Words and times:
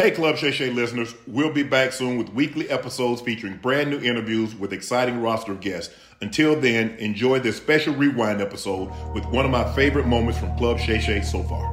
Hey, 0.00 0.12
Club 0.12 0.38
Shay 0.38 0.50
Shay 0.50 0.70
listeners, 0.70 1.14
we'll 1.26 1.52
be 1.52 1.62
back 1.62 1.92
soon 1.92 2.16
with 2.16 2.30
weekly 2.30 2.70
episodes 2.70 3.20
featuring 3.20 3.58
brand 3.58 3.90
new 3.90 4.00
interviews 4.00 4.54
with 4.54 4.72
exciting 4.72 5.20
roster 5.20 5.54
guests. 5.54 5.94
Until 6.22 6.58
then, 6.58 6.92
enjoy 6.92 7.40
this 7.40 7.58
special 7.58 7.94
rewind 7.94 8.40
episode 8.40 8.90
with 9.12 9.26
one 9.26 9.44
of 9.44 9.50
my 9.50 9.70
favorite 9.74 10.06
moments 10.06 10.38
from 10.38 10.56
Club 10.56 10.78
Shay 10.78 11.00
Shay 11.00 11.20
so 11.20 11.42
far. 11.42 11.66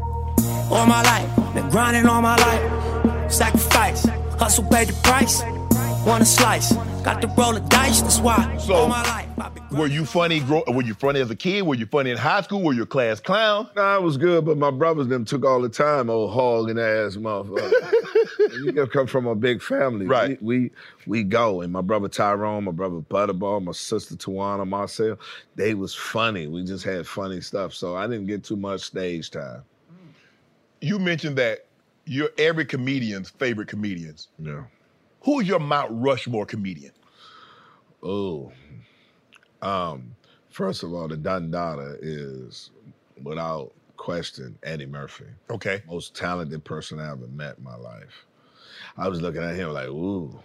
All 0.69 0.85
my 0.85 1.01
life, 1.03 1.53
been 1.53 1.69
grinding 1.69 2.05
all 2.05 2.21
my 2.21 2.35
life. 2.35 3.31
Sacrifice, 3.31 4.05
hustle 4.37 4.65
paid 4.65 4.89
the 4.89 4.93
price. 5.03 5.41
Want 6.05 6.23
a 6.23 6.25
slice, 6.25 6.73
got 7.03 7.21
to 7.21 7.27
roll 7.27 7.53
the 7.53 7.59
dice, 7.67 8.01
that's 8.01 8.19
why. 8.19 8.57
So, 8.57 8.73
all 8.73 8.87
my 8.87 9.03
life, 9.03 9.71
Were 9.71 9.87
you 9.87 10.05
funny? 10.05 10.39
Grow, 10.39 10.63
were 10.67 10.83
you 10.83 10.93
funny 10.93 11.19
as 11.19 11.29
a 11.29 11.35
kid? 11.35 11.63
Were 11.63 11.75
you 11.75 11.85
funny 11.85 12.11
in 12.11 12.17
high 12.17 12.41
school? 12.41 12.61
Were 12.63 12.73
you 12.73 12.83
a 12.83 12.87
class 12.87 13.19
clown? 13.19 13.69
Nah, 13.75 13.95
I 13.95 13.97
was 13.97 14.17
good, 14.17 14.45
but 14.45 14.57
my 14.57 14.71
brothers 14.71 15.07
them 15.07 15.25
took 15.25 15.43
all 15.45 15.61
the 15.61 15.69
time, 15.69 16.09
old 16.09 16.31
hog 16.31 16.69
hogging 16.69 16.79
ass 16.79 17.17
motherfucker. 17.17 17.91
you 18.75 18.87
come 18.87 19.07
from 19.07 19.27
a 19.27 19.35
big 19.35 19.61
family. 19.61 20.05
Right. 20.05 20.41
We, 20.41 20.57
we 20.59 20.71
we 21.05 21.23
go. 21.23 21.61
And 21.61 21.73
my 21.73 21.81
brother 21.81 22.07
Tyrone, 22.07 22.63
my 22.63 22.71
brother 22.71 22.97
Butterball, 22.97 23.63
my 23.63 23.71
sister 23.73 24.15
Tawana, 24.15 24.67
Marcel, 24.67 25.19
they 25.55 25.73
was 25.73 25.93
funny. 25.93 26.47
We 26.47 26.63
just 26.63 26.83
had 26.85 27.05
funny 27.05 27.41
stuff. 27.41 27.73
So 27.73 27.95
I 27.95 28.07
didn't 28.07 28.27
get 28.27 28.43
too 28.43 28.57
much 28.57 28.81
stage 28.81 29.31
time. 29.31 29.63
You 30.79 30.99
mentioned 30.99 31.37
that 31.37 31.65
you're 32.05 32.29
every 32.37 32.65
comedian's 32.65 33.29
favorite 33.29 33.67
comedians. 33.67 34.29
Yeah. 34.39 34.63
Who 35.27 35.41
is 35.41 35.47
your 35.49 35.59
Mount 35.59 35.91
Rushmore 35.91 36.45
comedian? 36.45 36.93
Oh. 38.01 38.53
Um, 39.61 40.15
first 40.49 40.83
of 40.83 40.93
all, 40.93 41.09
the 41.09 41.17
Dundada 41.17 41.97
is 42.01 42.69
without 43.21 43.73
question 43.97 44.57
Eddie 44.63 44.85
Murphy. 44.85 45.25
Okay. 45.49 45.83
Most 45.85 46.15
talented 46.15 46.63
person 46.63 47.01
I 47.01 47.11
ever 47.11 47.27
met 47.27 47.57
in 47.57 47.65
my 47.65 47.75
life. 47.75 48.25
I 48.97 49.09
was 49.09 49.21
looking 49.21 49.43
at 49.43 49.55
him 49.55 49.73
like, 49.73 49.89
ooh, 49.89 50.39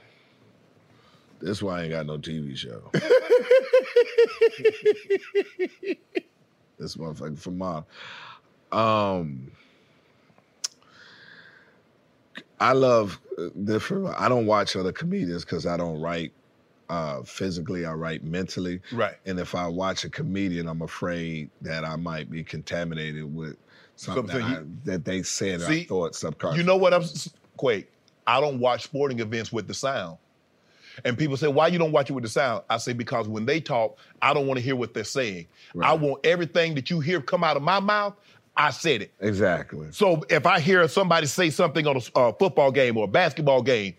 this 1.41 1.63
why 1.63 1.79
I 1.79 1.83
ain't 1.85 1.93
got 1.93 2.07
no 2.07 2.19
TV 2.19 2.57
show. 2.57 2.83
this 6.77 6.97
motherfucker 6.97 7.39
from 7.39 7.57
mom. 7.57 7.85
Um, 8.73 9.53
I 12.63 12.73
love 12.73 13.21
uh, 13.39 13.49
different. 13.65 14.07
I 14.19 14.29
don't 14.29 14.47
watch 14.47 14.77
other 14.77 14.93
comedians 14.93 15.45
because 15.45 15.67
I 15.67 15.77
don't 15.77 16.01
write 16.01 16.33
uh, 16.89 17.23
physically. 17.23 17.85
I 17.85 17.93
write 17.93 18.23
mentally. 18.23 18.81
Right. 18.93 19.15
And 19.27 19.41
if 19.41 19.55
I 19.55 19.67
watch 19.67 20.05
a 20.05 20.11
comedian, 20.11 20.69
I'm 20.69 20.83
afraid 20.83 21.51
that 21.63 21.85
I 21.85 21.97
might 21.97 22.31
be 22.31 22.45
contaminated 22.45 23.35
with 23.35 23.57
something, 23.97 24.29
Something 24.29 24.49
that, 24.51 24.59
I- 24.61 24.65
that 24.85 25.05
they 25.05 25.23
said 25.23 25.61
or 25.63 25.67
I 25.67 25.85
thought 25.85 26.15
subconsciously. 26.15 26.61
You 26.63 26.67
know 26.67 26.77
what 26.77 26.95
I'm 26.95 27.03
Quake? 27.57 27.91
I 28.27 28.41
don't 28.41 28.61
watch 28.61 28.85
sporting 28.85 29.19
events 29.21 29.53
with 29.53 29.67
the 29.67 29.75
sound. 29.75 30.19
And 31.05 31.17
people 31.17 31.37
say, 31.39 31.49
why 31.49 31.69
you 31.69 31.79
don't 31.79 31.91
watch 31.91 32.11
it 32.11 32.13
with 32.13 32.23
the 32.23 32.29
sound? 32.31 32.65
I 32.69 32.77
say, 32.77 32.93
because 32.93 33.27
when 33.27 33.47
they 33.47 33.61
talk, 33.61 33.97
I 34.21 34.35
don't 34.35 34.47
want 34.47 34.59
to 34.59 34.63
hear 34.65 34.77
what 34.77 34.93
they're 34.95 35.05
saying. 35.05 35.47
I 35.83 35.95
want 35.95 36.25
everything 36.25 36.75
that 36.75 36.91
you 36.91 37.01
hear 37.01 37.21
come 37.23 37.43
out 37.43 37.57
of 37.57 37.63
my 37.63 37.81
mouth, 37.81 38.15
I 38.57 38.71
said 38.71 39.03
it. 39.03 39.13
Exactly. 39.21 39.89
So 39.93 40.23
if 40.29 40.47
I 40.47 40.61
hear 40.61 40.87
somebody 40.89 41.27
say 41.27 41.51
something 41.51 41.87
on 41.87 41.97
a 41.97 42.19
uh, 42.19 42.33
football 42.33 42.71
game 42.71 42.97
or 42.97 43.05
a 43.05 43.09
basketball 43.09 43.63
game, 43.63 43.95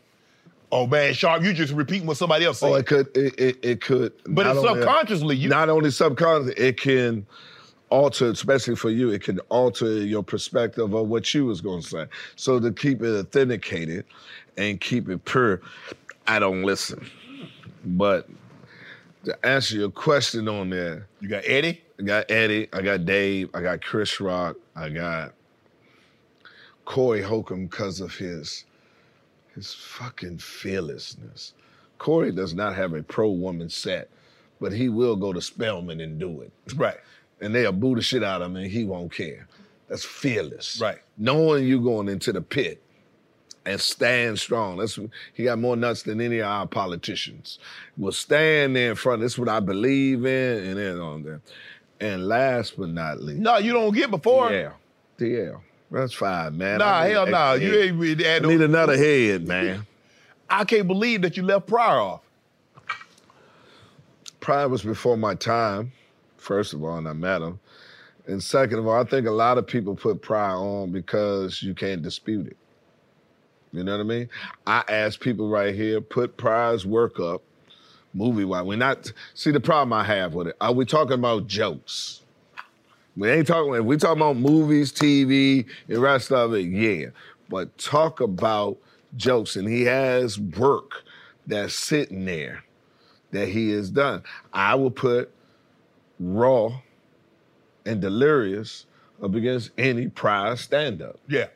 oh 0.71 0.85
man, 0.87 1.13
Sharp, 1.13 1.43
you 1.43 1.53
just 1.53 1.73
repeating 1.73 2.05
what 2.07 2.17
somebody 2.17 2.45
else 2.45 2.59
said. 2.59 2.71
Oh, 2.71 2.75
it 2.75 2.85
could. 2.85 3.15
It, 3.17 3.39
it, 3.39 3.59
it 3.63 3.81
could. 3.81 4.13
But 4.27 4.45
it's 4.45 4.57
only- 4.59 4.81
subconsciously, 4.81 5.35
you- 5.37 5.49
not 5.49 5.69
only 5.69 5.89
subconsciously, 5.91 6.63
it 6.63 6.79
can 6.79 7.25
alter, 7.89 8.29
especially 8.29 8.75
for 8.75 8.89
you, 8.89 9.11
it 9.11 9.23
can 9.23 9.39
alter 9.49 9.85
your 10.03 10.23
perspective 10.23 10.93
of 10.93 11.07
what 11.07 11.31
you 11.33 11.45
was 11.45 11.61
going 11.61 11.81
to 11.81 11.87
say. 11.87 12.05
So 12.35 12.59
to 12.59 12.71
keep 12.71 13.01
it 13.01 13.19
authenticated 13.19 14.05
and 14.57 14.79
keep 14.79 15.09
it 15.09 15.23
pure, 15.25 15.61
I 16.27 16.39
don't 16.39 16.63
listen. 16.63 17.05
But 17.85 18.29
to 19.25 19.45
answer 19.45 19.75
your 19.77 19.89
question 19.91 20.47
on 20.47 20.69
there, 20.69 21.07
you 21.21 21.27
got 21.29 21.43
Eddie. 21.45 21.81
I 21.99 22.03
got 22.03 22.31
Eddie. 22.31 22.67
I 22.73 22.81
got 22.81 23.05
Dave. 23.05 23.49
I 23.53 23.61
got 23.61 23.81
Chris 23.81 24.19
Rock. 24.19 24.57
I 24.75 24.89
got 24.89 25.33
Corey 26.85 27.21
Holcomb 27.21 27.67
because 27.67 27.99
of 27.99 28.15
his 28.15 28.65
his 29.55 29.73
fucking 29.73 30.39
fearlessness. 30.39 31.53
Corey 31.99 32.31
does 32.31 32.53
not 32.53 32.75
have 32.75 32.93
a 32.93 33.03
pro 33.03 33.29
woman 33.29 33.69
set, 33.69 34.09
but 34.59 34.73
he 34.73 34.89
will 34.89 35.15
go 35.15 35.31
to 35.31 35.41
Spelman 35.41 36.01
and 36.01 36.19
do 36.19 36.41
it. 36.41 36.51
Right. 36.75 36.97
And 37.41 37.53
they'll 37.53 37.73
boo 37.73 37.95
the 37.95 38.01
shit 38.01 38.23
out 38.23 38.41
of 38.41 38.51
him 38.51 38.55
and 38.55 38.71
he 38.71 38.85
won't 38.85 39.11
care. 39.11 39.47
That's 39.89 40.05
fearless. 40.05 40.79
Right. 40.79 40.99
Knowing 41.17 41.67
you 41.67 41.81
going 41.81 42.07
into 42.07 42.31
the 42.31 42.41
pit 42.41 42.81
and 43.65 43.79
stand 43.79 44.39
strong. 44.39 44.77
That's 44.77 44.99
he 45.33 45.45
got 45.45 45.59
more 45.59 45.75
nuts 45.75 46.03
than 46.03 46.21
any 46.21 46.39
of 46.39 46.47
our 46.47 46.67
politicians. 46.67 47.59
Will 47.97 48.11
stand 48.11 48.75
there 48.75 48.91
in 48.91 48.95
front. 48.95 49.21
That's 49.21 49.37
what 49.37 49.49
I 49.49 49.59
believe 49.59 50.25
in, 50.25 50.63
and 50.65 50.77
then 50.77 50.99
on 50.99 51.23
there. 51.23 51.41
And 52.03 52.27
last 52.27 52.77
but 52.77 52.89
not 52.89 53.21
least, 53.21 53.39
No, 53.39 53.57
you 53.57 53.71
don't 53.73 53.93
get 53.93 54.11
before. 54.11 54.51
yeah, 54.51 54.71
DL. 55.17 55.61
That's 55.89 56.13
fine, 56.13 56.57
man. 56.57 56.79
Nah, 56.79 56.85
I 56.85 57.07
hell 57.09 57.27
no. 57.27 57.51
extra 57.53 57.69
You 57.69 57.79
ain't 57.81 57.97
really 57.97 58.27
I 58.27 58.39
need 58.39 58.59
no. 58.59 58.65
another 58.65 58.97
head, 59.07 59.47
man. 59.47 59.85
I 60.49 60.65
can't 60.65 60.87
believe 60.87 61.21
that 61.21 61.37
you 61.37 61.43
left 61.43 61.67
Pryor 61.67 61.99
off. 61.99 62.21
Pryor 64.39 64.67
was 64.67 64.81
before 64.83 65.17
my 65.17 65.35
time, 65.35 65.91
first 66.37 66.73
of 66.73 66.83
all, 66.83 66.97
and 66.97 67.07
I 67.07 67.13
met 67.13 67.41
him. 67.41 67.59
And 68.27 68.41
second 68.41 68.79
of 68.79 68.87
all, 68.87 68.99
I 68.99 69.03
think 69.03 69.27
a 69.27 69.31
lot 69.31 69.57
of 69.57 69.67
people 69.67 69.95
put 69.95 70.21
Pryor 70.21 70.55
on 70.57 70.91
because 70.91 71.61
you 71.63 71.73
can't 71.73 72.01
dispute 72.01 72.47
it. 72.47 72.57
You 73.71 73.83
know 73.83 73.93
what 73.93 74.01
I 74.01 74.07
mean? 74.07 74.29
I 74.67 74.83
ask 74.89 75.19
people 75.19 75.49
right 75.49 75.73
here, 75.73 75.99
put 76.01 76.37
Pryor's 76.37 76.85
work 76.85 77.19
up, 77.19 77.41
movie 78.13 78.45
wise. 78.45 78.63
We're 78.63 78.77
not 78.77 79.11
see 79.33 79.51
the 79.51 79.59
problem 79.59 79.93
I 79.93 80.03
have 80.03 80.33
with 80.33 80.47
it. 80.47 80.57
Are 80.61 80.71
we 80.71 80.85
talking 80.85 81.13
about 81.13 81.47
jokes? 81.47 82.21
We 83.15 83.29
ain't 83.29 83.47
talking 83.47 83.73
if 83.75 83.83
we 83.83 83.97
talking 83.97 84.21
about 84.21 84.37
movies, 84.37 84.91
TV, 84.91 85.65
the 85.87 85.99
rest 85.99 86.31
of 86.31 86.53
it, 86.53 86.65
yeah. 86.65 87.07
But 87.49 87.77
talk 87.77 88.21
about 88.21 88.77
jokes, 89.15 89.55
and 89.55 89.67
he 89.67 89.83
has 89.83 90.39
work 90.39 91.03
that's 91.45 91.75
sitting 91.75 92.25
there 92.25 92.63
that 93.31 93.49
he 93.49 93.71
has 93.71 93.89
done. 93.89 94.23
I 94.51 94.75
will 94.75 94.91
put 94.91 95.31
Raw 96.19 96.81
and 97.85 98.01
Delirious 98.01 98.85
up 99.21 99.35
against 99.35 99.71
any 99.77 100.07
Pryor 100.07 100.55
stand-up. 100.55 101.19
Yeah. 101.27 101.47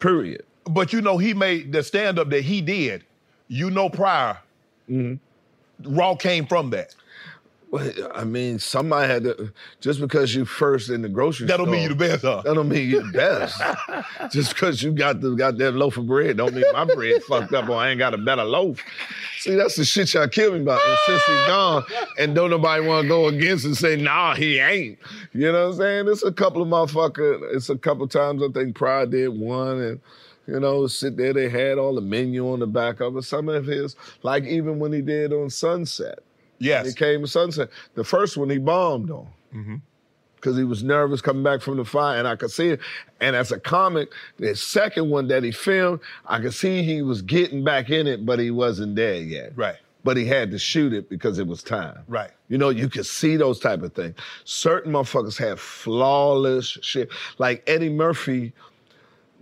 Period. 0.00 0.44
But 0.64 0.92
you 0.92 1.00
know, 1.00 1.18
he 1.18 1.34
made 1.34 1.72
the 1.72 1.82
stand 1.82 2.18
up 2.18 2.30
that 2.30 2.42
he 2.42 2.60
did. 2.60 3.04
You 3.48 3.70
know, 3.70 3.88
Pryor. 4.86 5.18
Raw 5.84 6.14
came 6.14 6.46
from 6.46 6.70
that. 6.70 6.94
Well, 7.70 7.90
I 8.14 8.22
mean, 8.22 8.60
somebody 8.60 9.12
had 9.12 9.24
to. 9.24 9.52
Just 9.80 10.00
because 10.00 10.32
you 10.32 10.44
first 10.44 10.90
in 10.90 11.02
the 11.02 11.08
grocery 11.08 11.48
That 11.48 11.54
store, 11.54 11.66
don't 11.66 11.72
mean 11.72 11.82
you 11.82 11.88
the 11.88 11.94
best, 11.96 12.22
huh? 12.22 12.42
That 12.44 12.54
don't 12.54 12.68
mean 12.68 12.88
you 12.88 13.02
the 13.02 13.10
best. 13.10 14.32
just 14.32 14.54
because 14.54 14.80
you 14.80 14.92
got 14.92 15.20
the 15.20 15.30
goddamn 15.30 15.74
loaf 15.74 15.96
of 15.96 16.06
bread, 16.06 16.36
don't 16.36 16.54
mean 16.54 16.62
my 16.72 16.84
bread 16.84 17.20
fucked 17.24 17.52
up 17.52 17.68
or 17.68 17.76
I 17.76 17.90
ain't 17.90 17.98
got 17.98 18.14
a 18.14 18.18
better 18.18 18.44
loaf. 18.44 18.80
See, 19.38 19.56
that's 19.56 19.74
the 19.74 19.84
shit 19.84 20.14
y'all 20.14 20.28
kill 20.28 20.52
me 20.52 20.60
about. 20.60 20.80
And 20.86 20.98
since 21.04 21.24
he's 21.24 21.46
gone, 21.48 21.84
and 22.16 22.34
don't 22.36 22.50
nobody 22.50 22.86
want 22.86 23.06
to 23.06 23.08
go 23.08 23.26
against 23.26 23.64
and 23.64 23.76
say, 23.76 23.96
nah, 23.96 24.36
he 24.36 24.60
ain't. 24.60 24.96
You 25.32 25.50
know 25.50 25.64
what 25.64 25.74
I'm 25.74 25.78
saying? 25.78 26.08
It's 26.08 26.22
a 26.22 26.30
couple 26.30 26.62
of 26.62 26.68
motherfucker. 26.68 27.54
It's 27.56 27.70
a 27.70 27.76
couple 27.76 28.06
times 28.06 28.40
I 28.40 28.52
think 28.52 28.76
Pride 28.76 29.10
did 29.10 29.36
one, 29.36 29.80
and 29.80 30.00
You 30.46 30.60
know, 30.60 30.86
sit 30.86 31.16
there. 31.16 31.32
They 31.32 31.48
had 31.48 31.78
all 31.78 31.94
the 31.94 32.00
menu 32.00 32.50
on 32.52 32.60
the 32.60 32.66
back 32.66 33.00
of 33.00 33.16
it. 33.16 33.22
Some 33.22 33.48
of 33.48 33.66
his, 33.66 33.96
like 34.22 34.44
even 34.44 34.78
when 34.78 34.92
he 34.92 35.00
did 35.00 35.32
on 35.32 35.50
Sunset, 35.50 36.20
Yes. 36.58 36.86
he 36.86 36.92
came 36.92 37.22
to 37.22 37.26
Sunset. 37.26 37.70
The 37.94 38.04
first 38.04 38.36
one 38.36 38.50
he 38.50 38.58
bombed 38.58 39.10
on 39.10 39.28
mm-hmm. 39.54 39.76
because 40.36 40.56
he 40.56 40.64
was 40.64 40.82
nervous 40.82 41.20
coming 41.20 41.42
back 41.42 41.60
from 41.60 41.76
the 41.76 41.84
fire, 41.84 42.18
and 42.18 42.28
I 42.28 42.36
could 42.36 42.50
see 42.50 42.68
it. 42.70 42.80
And 43.20 43.34
as 43.34 43.52
a 43.52 43.60
comic, 43.60 44.12
the 44.38 44.54
second 44.54 45.10
one 45.10 45.28
that 45.28 45.42
he 45.42 45.50
filmed, 45.50 46.00
I 46.26 46.40
could 46.40 46.54
see 46.54 46.82
he 46.82 47.02
was 47.02 47.22
getting 47.22 47.64
back 47.64 47.90
in 47.90 48.06
it, 48.06 48.24
but 48.24 48.38
he 48.38 48.50
wasn't 48.50 48.96
there 48.96 49.16
yet. 49.16 49.52
Right. 49.56 49.76
But 50.04 50.18
he 50.18 50.26
had 50.26 50.50
to 50.50 50.58
shoot 50.58 50.92
it 50.92 51.08
because 51.08 51.38
it 51.38 51.46
was 51.46 51.62
time. 51.62 52.00
Right. 52.08 52.30
You 52.50 52.58
know, 52.58 52.68
you 52.68 52.90
could 52.90 53.06
see 53.06 53.36
those 53.36 53.58
type 53.58 53.82
of 53.82 53.94
things. 53.94 54.14
Certain 54.44 54.92
motherfuckers 54.92 55.38
have 55.38 55.58
flawless 55.58 56.66
shit. 56.82 57.08
Like 57.38 57.62
Eddie 57.66 57.88
Murphy, 57.88 58.52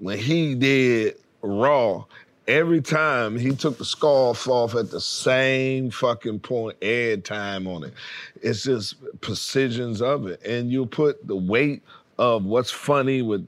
when 0.02 0.18
he 0.18 0.54
did 0.56 1.16
Raw, 1.42 2.04
every 2.48 2.82
time 2.82 3.38
he 3.38 3.54
took 3.54 3.78
the 3.78 3.84
scarf 3.84 4.48
off 4.48 4.74
at 4.74 4.90
the 4.90 5.00
same 5.00 5.90
fucking 5.90 6.40
point, 6.40 6.76
air 6.82 7.16
time 7.16 7.68
on 7.68 7.84
it. 7.84 7.94
It's 8.42 8.64
just 8.64 8.96
precisions 9.20 10.02
of 10.02 10.26
it. 10.26 10.44
And 10.44 10.72
you 10.72 10.86
put 10.86 11.26
the 11.26 11.36
weight 11.36 11.82
of 12.18 12.44
what's 12.44 12.70
funny 12.72 13.22
with 13.22 13.46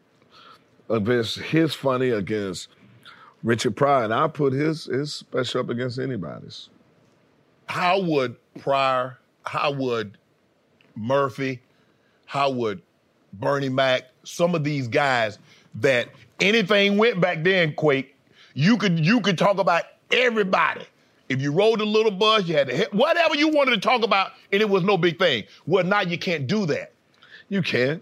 against 0.89 1.39
his 1.39 1.75
funny 1.75 2.11
against 2.11 2.69
Richard 3.43 3.77
Pryor, 3.77 4.05
and 4.05 4.15
I 4.15 4.29
put 4.29 4.53
his 4.53 4.87
his 4.87 5.15
special 5.15 5.62
up 5.62 5.71
against 5.71 5.99
anybody's. 5.99 6.69
how 7.69 8.00
would 8.00 8.37
Pryor, 8.59 9.19
how 9.45 9.73
would 9.73 10.19
Murphy, 10.97 11.61
how 12.27 12.50
would 12.50 12.83
Bernie 13.33 13.69
Mac, 13.69 14.05
some 14.25 14.55
of 14.55 14.65
these 14.65 14.89
guys 14.89 15.39
that 15.77 16.09
anything 16.41 16.99
went 16.99 17.21
back 17.21 17.43
then, 17.43 17.75
Quake, 17.75 18.17
you 18.55 18.77
could 18.77 19.05
you 19.05 19.21
could 19.21 19.39
talk 19.39 19.59
about 19.59 19.85
everybody. 20.11 20.85
If 21.29 21.41
you 21.41 21.53
rode 21.53 21.81
a 21.81 21.85
little 21.85 22.11
bus, 22.11 22.47
you 22.47 22.55
had 22.55 22.69
to 22.69 22.77
hit 22.77 22.93
whatever 22.93 23.35
you 23.35 23.49
wanted 23.49 23.73
to 23.73 23.81
talk 23.81 24.03
about, 24.03 24.33
and 24.53 24.61
it 24.61 24.69
was 24.69 24.83
no 24.83 24.97
big 24.97 25.19
thing. 25.19 25.45
Well, 25.67 25.85
now 25.85 26.03
you 26.03 26.19
can't 26.19 26.47
do 26.47 26.67
that. 26.67 26.93
You 27.49 27.63
can. 27.63 28.01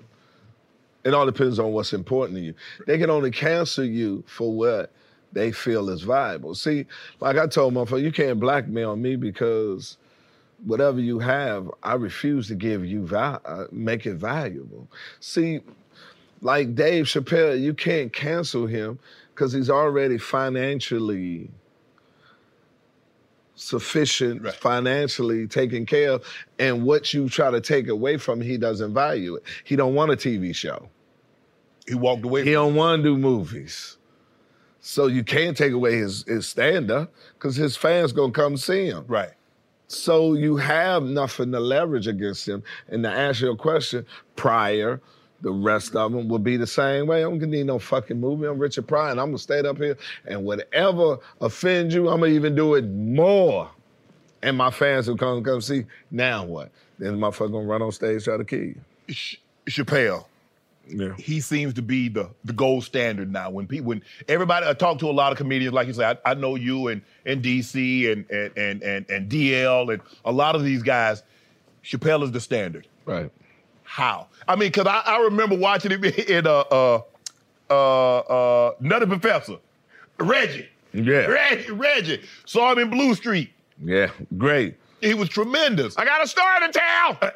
It 1.04 1.14
all 1.14 1.26
depends 1.26 1.58
on 1.58 1.72
what's 1.72 1.92
important 1.92 2.38
to 2.38 2.44
you. 2.44 2.54
They 2.86 2.98
can 2.98 3.10
only 3.10 3.30
cancel 3.30 3.84
you 3.84 4.22
for 4.26 4.52
what 4.52 4.92
they 5.32 5.50
feel 5.50 5.88
is 5.88 6.02
viable. 6.02 6.54
See, 6.54 6.86
like 7.20 7.36
I 7.36 7.46
told 7.46 7.74
my 7.74 7.82
motherfucker, 7.82 8.02
you 8.02 8.12
can't 8.12 8.38
blackmail 8.38 8.96
me 8.96 9.16
because 9.16 9.96
whatever 10.64 11.00
you 11.00 11.18
have, 11.18 11.70
I 11.82 11.94
refuse 11.94 12.48
to 12.48 12.54
give 12.54 12.84
you 12.84 13.06
val- 13.06 13.40
uh, 13.44 13.64
make 13.72 14.06
it 14.06 14.14
valuable. 14.14 14.88
See, 15.20 15.60
like 16.42 16.74
Dave 16.74 17.06
Chappelle, 17.06 17.58
you 17.60 17.72
can't 17.72 18.12
cancel 18.12 18.66
him 18.66 18.98
because 19.34 19.52
he's 19.52 19.70
already 19.70 20.18
financially 20.18 21.50
sufficient, 23.54 24.42
Right. 24.42 24.54
financially 24.54 25.46
taken 25.46 25.86
care 25.86 26.12
of, 26.12 26.24
and 26.58 26.84
what 26.84 27.12
you 27.14 27.28
try 27.28 27.50
to 27.50 27.60
take 27.60 27.88
away 27.88 28.16
from 28.16 28.40
him, 28.40 28.48
he 28.48 28.56
doesn't 28.58 28.92
value 28.94 29.36
it. 29.36 29.44
He 29.64 29.76
don't 29.76 29.94
want 29.94 30.10
a 30.12 30.16
TV 30.16 30.52
show. 30.54 30.88
He 31.86 31.94
walked 31.94 32.24
away. 32.24 32.44
He 32.44 32.52
don't 32.52 32.74
want 32.74 33.02
to 33.02 33.10
do 33.10 33.16
movies. 33.16 33.98
So 34.80 35.06
you 35.06 35.22
can't 35.22 35.56
take 35.56 35.72
away 35.72 35.96
his 35.96 36.24
his 36.26 36.48
stand 36.48 36.90
up 36.90 37.12
because 37.34 37.54
his 37.56 37.76
fans 37.76 38.12
gonna 38.12 38.32
come 38.32 38.56
see 38.56 38.86
him. 38.86 39.04
right. 39.06 39.30
So 39.86 40.32
you 40.32 40.56
have 40.56 41.02
nothing 41.02 41.52
to 41.52 41.60
leverage 41.60 42.06
against 42.08 42.48
him. 42.48 42.62
And 42.88 43.02
to 43.04 43.10
answer 43.10 43.44
your 43.44 43.56
question, 43.56 44.06
Pryor, 44.36 45.02
the 45.42 45.52
rest 45.52 45.94
of 45.96 46.12
them 46.12 46.28
will 46.28 46.38
be 46.38 46.56
the 46.56 46.66
same 46.66 47.06
way. 47.06 47.22
I'm 47.22 47.38
gonna 47.38 47.52
need 47.52 47.66
no 47.66 47.78
fucking 47.78 48.18
movie. 48.18 48.46
I'm 48.46 48.58
Richard 48.58 48.86
Pryor, 48.86 49.10
and 49.10 49.20
I'm 49.20 49.28
gonna 49.28 49.38
stay 49.38 49.60
up 49.60 49.76
here. 49.76 49.98
And 50.26 50.44
whatever 50.44 51.18
offends 51.40 51.94
you, 51.94 52.08
I'm 52.08 52.20
gonna 52.20 52.32
even 52.32 52.54
do 52.54 52.74
it 52.74 52.88
more. 52.88 53.70
And 54.42 54.56
my 54.56 54.70
fans 54.70 55.08
will 55.08 55.16
come 55.16 55.42
come 55.42 55.60
see. 55.60 55.84
Now 56.10 56.44
what? 56.44 56.70
Then 56.98 57.18
my 57.18 57.28
motherfucker 57.30 57.52
gonna 57.52 57.66
run 57.66 57.82
on 57.82 57.92
stage 57.92 58.24
try 58.24 58.36
to 58.36 58.44
kill 58.44 58.60
you. 58.60 58.80
Ch- 59.10 59.40
Chappelle. 59.68 60.24
Yeah. 60.88 61.14
he 61.16 61.40
seems 61.40 61.74
to 61.74 61.82
be 61.82 62.08
the 62.08 62.28
the 62.44 62.52
gold 62.52 62.84
standard 62.84 63.32
now. 63.32 63.50
When 63.50 63.66
people, 63.66 63.88
when 63.88 64.02
everybody, 64.28 64.66
I 64.66 64.72
talk 64.74 64.98
to 64.98 65.08
a 65.08 65.12
lot 65.12 65.30
of 65.30 65.38
comedians, 65.38 65.72
like 65.72 65.86
you 65.86 65.92
said, 65.92 66.18
I, 66.24 66.32
I 66.32 66.34
know 66.34 66.56
you 66.56 66.88
and 66.88 67.02
and 67.24 67.42
DC 67.42 68.10
and 68.10 68.28
and 68.30 68.82
and 68.82 69.08
and 69.08 69.30
DL 69.30 69.92
and 69.92 70.02
a 70.24 70.32
lot 70.32 70.54
of 70.56 70.64
these 70.64 70.82
guys. 70.82 71.22
Chappelle 71.84 72.22
is 72.22 72.32
the 72.32 72.40
standard. 72.40 72.86
Right. 73.06 73.30
How? 73.92 74.28
I 74.48 74.56
mean, 74.56 74.70
because 74.70 74.86
I, 74.86 75.02
I 75.04 75.20
remember 75.24 75.54
watching 75.54 75.90
him 75.90 76.02
in 76.04 76.46
uh 76.46 76.60
uh 76.60 77.02
uh 77.68 78.18
uh 78.20 78.72
Nutty 78.80 79.04
Professor, 79.04 79.56
Reggie. 80.18 80.66
Yeah. 80.94 81.26
Reggie, 81.26 81.72
Reggie. 81.72 82.22
Saw 82.46 82.72
him 82.72 82.78
in 82.78 82.88
Blue 82.88 83.14
Streak. 83.14 83.52
Yeah. 83.84 84.08
Great. 84.38 84.76
He 85.02 85.12
was 85.12 85.28
tremendous. 85.28 85.98
I 85.98 86.06
got 86.06 86.24
a 86.24 86.26
story 86.26 86.60
to 86.62 86.72
tell. 86.72 87.32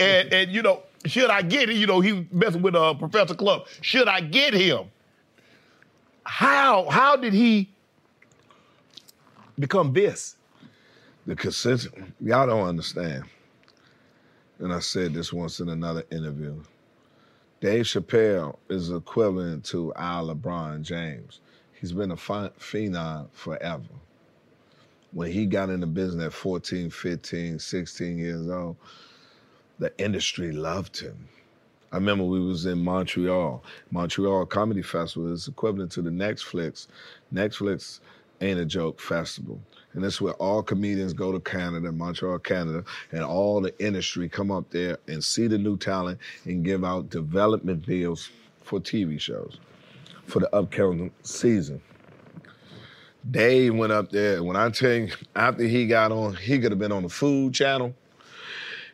and 0.00 0.32
and 0.32 0.50
you 0.50 0.62
know, 0.62 0.82
should 1.06 1.30
I 1.30 1.42
get 1.42 1.70
it? 1.70 1.76
You 1.76 1.86
know, 1.86 2.00
he 2.00 2.26
messing 2.32 2.62
with 2.62 2.74
uh, 2.74 2.92
Professor 2.94 3.34
Klump. 3.36 3.66
Should 3.80 4.08
I 4.08 4.20
get 4.20 4.52
him? 4.52 4.86
How 6.24 6.90
how 6.90 7.14
did 7.14 7.34
he 7.34 7.70
become 9.60 9.92
this? 9.92 10.34
The 11.26 11.36
consistent, 11.36 12.12
y'all 12.20 12.48
don't 12.48 12.66
understand. 12.66 13.22
And 14.60 14.74
I 14.74 14.80
said 14.80 15.14
this 15.14 15.32
once 15.32 15.60
in 15.60 15.70
another 15.70 16.04
interview. 16.10 16.62
Dave 17.60 17.86
Chappelle 17.86 18.58
is 18.68 18.90
equivalent 18.90 19.64
to 19.66 19.92
our 19.96 20.22
LeBron 20.22 20.82
James. 20.82 21.40
He's 21.72 21.92
been 21.92 22.10
a 22.10 22.16
phenom 22.16 23.28
forever. 23.32 23.88
When 25.12 25.32
he 25.32 25.46
got 25.46 25.70
into 25.70 25.86
business 25.86 26.26
at 26.26 26.32
14, 26.34 26.90
15, 26.90 27.58
16 27.58 28.18
years 28.18 28.48
old, 28.48 28.76
the 29.78 29.92
industry 29.98 30.52
loved 30.52 31.00
him. 31.00 31.26
I 31.90 31.96
remember 31.96 32.24
we 32.24 32.40
was 32.40 32.66
in 32.66 32.84
Montreal. 32.84 33.64
Montreal 33.90 34.44
Comedy 34.46 34.82
Festival 34.82 35.32
is 35.32 35.48
equivalent 35.48 35.90
to 35.92 36.02
the 36.02 36.10
Netflix. 36.10 36.86
Netflix 37.32 38.00
ain't 38.42 38.60
a 38.60 38.66
joke 38.66 39.00
festival. 39.00 39.58
And 39.92 40.04
that's 40.04 40.20
where 40.20 40.34
all 40.34 40.62
comedians 40.62 41.12
go 41.12 41.32
to 41.32 41.40
Canada, 41.40 41.90
Montreal, 41.90 42.38
Canada, 42.38 42.84
and 43.12 43.24
all 43.24 43.60
the 43.60 43.76
industry 43.84 44.28
come 44.28 44.50
up 44.50 44.70
there 44.70 44.98
and 45.08 45.22
see 45.22 45.46
the 45.48 45.58
new 45.58 45.76
talent 45.76 46.18
and 46.44 46.64
give 46.64 46.84
out 46.84 47.10
development 47.10 47.84
deals 47.86 48.30
for 48.62 48.78
TV 48.80 49.20
shows 49.20 49.58
for 50.26 50.40
the 50.40 50.54
upcoming 50.54 51.10
season. 51.22 51.80
Dave 53.30 53.74
went 53.74 53.92
up 53.92 54.10
there, 54.10 54.36
and 54.36 54.46
when 54.46 54.56
I 54.56 54.70
tell 54.70 54.92
you, 54.92 55.10
after 55.36 55.64
he 55.64 55.86
got 55.86 56.10
on, 56.10 56.34
he 56.36 56.58
could 56.58 56.72
have 56.72 56.78
been 56.78 56.92
on 56.92 57.02
the 57.02 57.08
Food 57.08 57.52
Channel. 57.52 57.94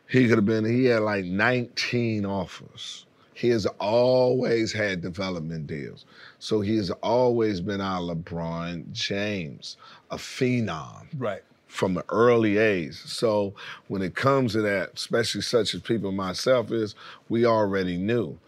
He 0.09 0.27
could 0.27 0.37
have 0.37 0.45
been, 0.45 0.65
he 0.65 0.85
had 0.85 1.01
like 1.01 1.25
19 1.25 2.25
offers. 2.25 3.06
He 3.37 3.49
has 3.49 3.67
always 3.79 4.73
had 4.73 5.01
development 5.01 5.67
deals. 5.67 6.05
So 6.39 6.61
he 6.61 6.75
has 6.77 6.89
always 7.03 7.61
been 7.61 7.81
our 7.81 8.01
LeBron 8.01 8.91
James, 8.91 9.77
a 10.09 10.17
phenom 10.17 11.05
Right. 11.15 11.43
from 11.67 11.97
an 11.97 12.03
early 12.09 12.57
age. 12.57 12.95
So 12.95 13.53
when 13.89 14.01
it 14.01 14.15
comes 14.15 14.53
to 14.53 14.61
that, 14.63 14.93
especially 14.95 15.41
such 15.41 15.75
as 15.75 15.81
people 15.81 16.11
myself 16.11 16.71
is, 16.71 16.95
we 17.29 17.45
already 17.45 17.95
knew. 17.97 18.39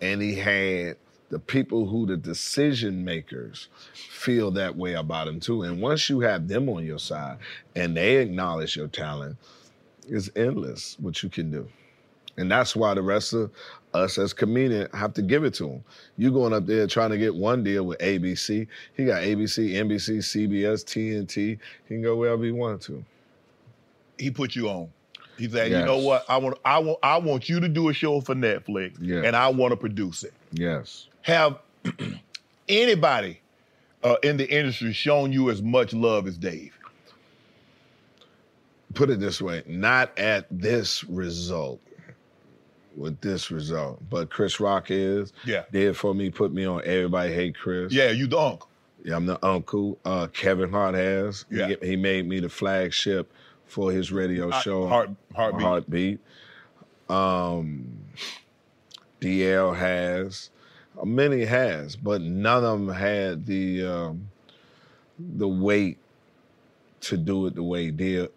And 0.00 0.22
he 0.22 0.36
had 0.36 0.96
the 1.28 1.38
people 1.38 1.86
who 1.86 2.06
the 2.06 2.16
decision 2.16 3.04
makers 3.04 3.68
feel 3.92 4.50
that 4.52 4.74
way 4.74 4.94
about 4.94 5.28
him 5.28 5.38
too. 5.38 5.64
And 5.64 5.82
once 5.82 6.08
you 6.08 6.20
have 6.20 6.48
them 6.48 6.66
on 6.70 6.86
your 6.86 6.98
side 6.98 7.36
and 7.76 7.94
they 7.94 8.16
acknowledge 8.16 8.74
your 8.74 8.88
talent, 8.88 9.36
it's 10.08 10.30
endless 10.34 10.96
what 10.98 11.22
you 11.22 11.28
can 11.28 11.50
do. 11.50 11.68
And 12.36 12.50
that's 12.50 12.74
why 12.74 12.94
the 12.94 13.02
rest 13.02 13.32
of 13.32 13.50
us 13.92 14.18
as 14.18 14.32
comedians 14.32 14.88
have 14.94 15.12
to 15.14 15.22
give 15.22 15.44
it 15.44 15.54
to 15.54 15.68
him. 15.68 15.84
You 16.16 16.32
going 16.32 16.52
up 16.52 16.66
there 16.66 16.86
trying 16.86 17.10
to 17.10 17.18
get 17.18 17.34
one 17.34 17.62
deal 17.64 17.84
with 17.84 17.98
ABC. 17.98 18.66
He 18.96 19.04
got 19.04 19.22
ABC, 19.22 19.72
NBC, 19.72 20.18
CBS, 20.18 20.84
TNT. 20.84 21.36
He 21.36 21.58
can 21.88 22.02
go 22.02 22.16
wherever 22.16 22.44
he 22.44 22.52
wanted 22.52 22.80
to. 22.82 23.04
He 24.18 24.30
put 24.30 24.54
you 24.54 24.68
on. 24.68 24.88
He 25.38 25.48
said, 25.48 25.70
you 25.70 25.84
know 25.84 25.96
what? 25.98 26.24
I 26.28 26.36
want 26.36 26.58
I 26.66 26.78
want 26.78 26.98
I 27.02 27.16
want 27.16 27.48
you 27.48 27.60
to 27.60 27.68
do 27.68 27.88
a 27.88 27.94
show 27.94 28.20
for 28.20 28.34
Netflix 28.34 28.96
Yeah. 29.00 29.22
and 29.24 29.34
I 29.34 29.48
want 29.48 29.72
to 29.72 29.76
produce 29.76 30.22
it. 30.22 30.34
Yes. 30.52 31.08
Have 31.22 31.58
anybody 32.68 33.40
uh, 34.04 34.16
in 34.22 34.36
the 34.36 34.48
industry 34.50 34.92
shown 34.92 35.32
you 35.32 35.48
as 35.50 35.62
much 35.62 35.94
love 35.94 36.26
as 36.26 36.36
Dave? 36.36 36.76
Put 38.92 39.08
it 39.08 39.18
this 39.20 39.40
way, 39.40 39.62
not 39.66 40.16
at 40.18 40.46
this 40.50 41.04
result. 41.04 41.80
With 42.96 43.20
this 43.20 43.50
result. 43.50 44.00
But 44.10 44.30
Chris 44.30 44.58
Rock 44.60 44.90
is. 44.90 45.32
Yeah. 45.44 45.64
Did 45.72 45.96
for 45.96 46.14
me, 46.14 46.28
put 46.30 46.52
me 46.52 46.64
on 46.64 46.82
Everybody 46.84 47.32
Hate 47.32 47.56
Chris. 47.56 47.92
Yeah, 47.92 48.10
you 48.10 48.26
the 48.26 48.38
uncle. 48.38 48.68
Yeah, 49.04 49.16
I'm 49.16 49.26
the 49.26 49.42
uncle. 49.44 49.98
Uh, 50.04 50.26
Kevin 50.26 50.70
Hart 50.70 50.94
has. 50.94 51.44
He 51.50 51.56
Yeah. 51.58 51.68
get- 51.68 51.84
He, 51.84 51.96
made 51.96 52.26
me 52.28 52.40
the 52.40 52.48
flagship 52.48 53.32
for 53.66 53.92
his 53.92 54.10
radio 54.12 54.50
Uh, 54.50 54.60
show. 54.60 54.86
Heart- 54.88 55.10
Heartbeat. 55.34 55.62
Heartbeat. 55.62 56.20
Um, 57.08 57.86
DL 59.20 59.74
has. 59.76 60.50
Many 61.02 61.44
has, 61.46 61.96
but 61.96 62.20
none 62.20 62.62
of 62.64 62.78
them 62.86 62.88
had 62.94 63.46
the 63.46 63.86
um, 63.86 64.28
the 65.18 65.48
weight 65.48 65.96
to 67.02 67.16
do 67.16 67.46
it 67.46 67.54
the 67.54 67.62
way 67.62 67.90
did, 67.90 68.28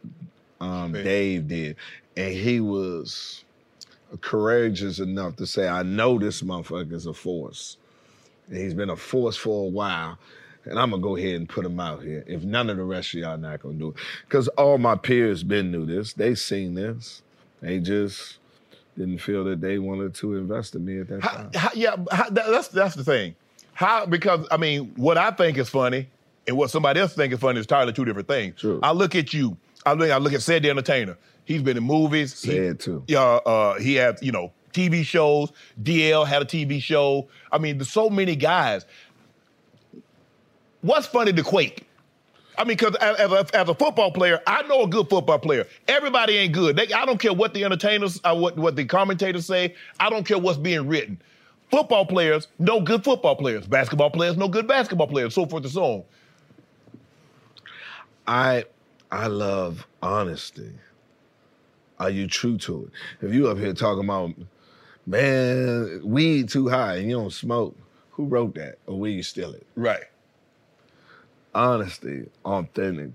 um, 0.62 0.94
Dave 0.94 1.50
did, 1.50 1.76
and 2.16 2.34
he 2.34 2.62
was 2.62 3.44
courageous 4.22 5.00
enough 5.00 5.36
to 5.38 5.46
say, 5.46 5.68
"I 5.68 5.84
know 5.84 6.20
this 6.20 6.42
motherfucker 6.42 6.94
is 6.94 7.06
a 7.06 7.14
force. 7.14 7.78
And 8.48 8.58
he's 8.58 8.74
been 8.74 8.90
a 8.90 8.96
force 8.96 9.38
for 9.38 9.66
a 9.66 9.70
while." 9.70 10.18
And 10.66 10.80
I'm 10.80 10.92
gonna 10.92 11.02
go 11.02 11.18
ahead 11.18 11.36
and 11.36 11.50
put 11.50 11.66
him 11.66 11.80
out 11.80 12.04
here. 12.04 12.24
If 12.26 12.44
none 12.44 12.70
of 12.70 12.78
the 12.78 12.84
rest 12.84 13.14
of 13.14 13.20
y'all 13.20 13.38
not 13.38 13.62
gonna 13.62 13.76
do 13.76 13.90
it, 13.90 13.96
because 14.28 14.48
all 14.50 14.78
my 14.78 14.96
peers 14.96 15.44
been 15.44 15.72
knew 15.72 15.86
this, 15.86 16.14
they 16.14 16.36
seen 16.36 16.74
this, 16.74 17.22
they 17.62 17.80
just 17.80 18.38
didn't 18.98 19.18
feel 19.18 19.44
that 19.46 19.60
they 19.60 19.80
wanted 19.80 20.14
to 20.16 20.36
invest 20.36 20.76
in 20.76 20.86
me 20.86 21.00
at 21.00 21.08
that 21.10 21.22
How, 21.24 21.30
time. 21.30 21.50
how, 21.56 21.70
yeah, 21.74 21.96
how, 22.12 22.30
that, 22.30 22.50
that's 22.50 22.68
that's 22.70 22.96
the 22.96 23.04
thing. 23.04 23.36
How 23.74 24.06
because 24.06 24.48
I 24.52 24.58
mean, 24.58 24.94
what 24.96 25.18
I 25.18 25.32
think 25.32 25.58
is 25.58 25.70
funny 25.70 26.08
and 26.48 26.56
what 26.56 26.70
somebody 26.70 27.00
else 27.00 27.14
think 27.14 27.34
is 27.34 27.40
funny 27.40 27.60
is 27.60 27.66
entirely 27.66 27.94
two 27.94 28.06
different 28.06 28.28
things. 28.28 28.60
True. 28.60 28.80
I 28.84 28.92
look 28.92 29.16
at 29.16 29.34
you. 29.34 29.58
I 29.86 29.94
look. 29.94 30.12
I 30.12 30.18
look 30.18 30.34
at 30.34 30.42
Ced 30.42 30.62
the 30.62 30.70
Entertainer. 30.70 31.18
He's 31.46 31.62
been 31.62 31.78
in 31.78 31.84
movies. 31.84 32.42
He- 32.42 32.52
Said 32.52 32.80
too. 32.80 33.04
Yeah. 33.08 33.22
Uh, 33.22 33.80
he 33.80 33.96
had 33.96 34.18
you 34.22 34.32
know 34.32 34.52
TV 34.74 35.04
shows. 35.04 35.52
DL 35.82 36.26
had 36.26 36.42
a 36.42 36.46
TV 36.46 36.82
show. 36.82 37.28
I 37.52 37.58
mean, 37.58 37.78
there's 37.78 37.92
so 37.92 38.10
many 38.10 38.36
guys. 38.36 38.86
What's 40.82 41.08
funny 41.08 41.32
to 41.34 41.44
Quake? 41.44 41.88
I 42.58 42.66
mean, 42.66 42.78
because 42.78 42.96
as, 42.98 43.50
as 43.52 43.70
a 43.70 43.74
football 43.74 44.12
player, 44.12 44.40
I 44.46 44.62
know 44.64 44.84
a 44.84 44.88
good 44.88 45.10
football 45.10 45.40
player. 45.40 45.66
Everybody 45.88 46.38
ain't 46.38 46.54
good. 46.54 46.76
They, 46.76 46.92
I 46.94 47.06
don't 47.06 47.18
care 47.20 47.34
what 47.34 47.54
the 47.54 47.64
entertainers, 47.64 48.20
uh, 48.24 48.36
what 48.36 48.58
what 48.58 48.76
the 48.76 48.86
commentators 48.86 49.46
say. 49.46 49.76
I 50.00 50.10
don't 50.10 50.26
care 50.26 50.38
what's 50.38 50.60
being 50.60 50.88
written. 50.88 51.20
Football 51.72 52.06
players 52.06 52.48
no 52.60 52.80
good 52.82 53.04
football 53.04 53.36
players. 53.36 53.66
Basketball 53.66 54.12
players 54.12 54.38
no 54.38 54.48
good 54.48 54.68
basketball 54.68 55.08
players. 55.08 55.34
So 55.34 55.46
forth 55.48 55.64
and 55.64 55.74
so 55.74 55.84
on. 55.84 56.04
I 58.28 58.66
I 59.12 59.28
love 59.28 59.88
honesty. 60.02 60.72
Are 62.04 62.10
you 62.10 62.28
true 62.28 62.58
to 62.58 62.84
it? 62.84 63.26
If 63.26 63.34
you 63.34 63.48
up 63.48 63.58
here 63.58 63.72
talking 63.72 64.04
about, 64.04 64.34
man, 65.06 66.02
weed 66.04 66.50
too 66.50 66.68
high 66.68 66.98
and 66.98 67.10
you 67.10 67.16
don't 67.16 67.32
smoke, 67.32 67.78
who 68.12 68.26
wrote 68.26 68.56
that? 68.56 68.80
Or 68.88 69.00
will 69.00 69.10
you 69.10 69.24
steal 69.24 69.54
it? 69.54 69.66
Right. 69.78 70.04
Honesty, 71.56 72.30
authentic, 72.44 73.12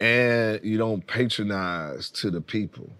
and 0.00 0.58
you 0.64 0.76
don't 0.76 1.06
patronize 1.06 2.10
to 2.10 2.32
the 2.32 2.40
people. 2.40 2.90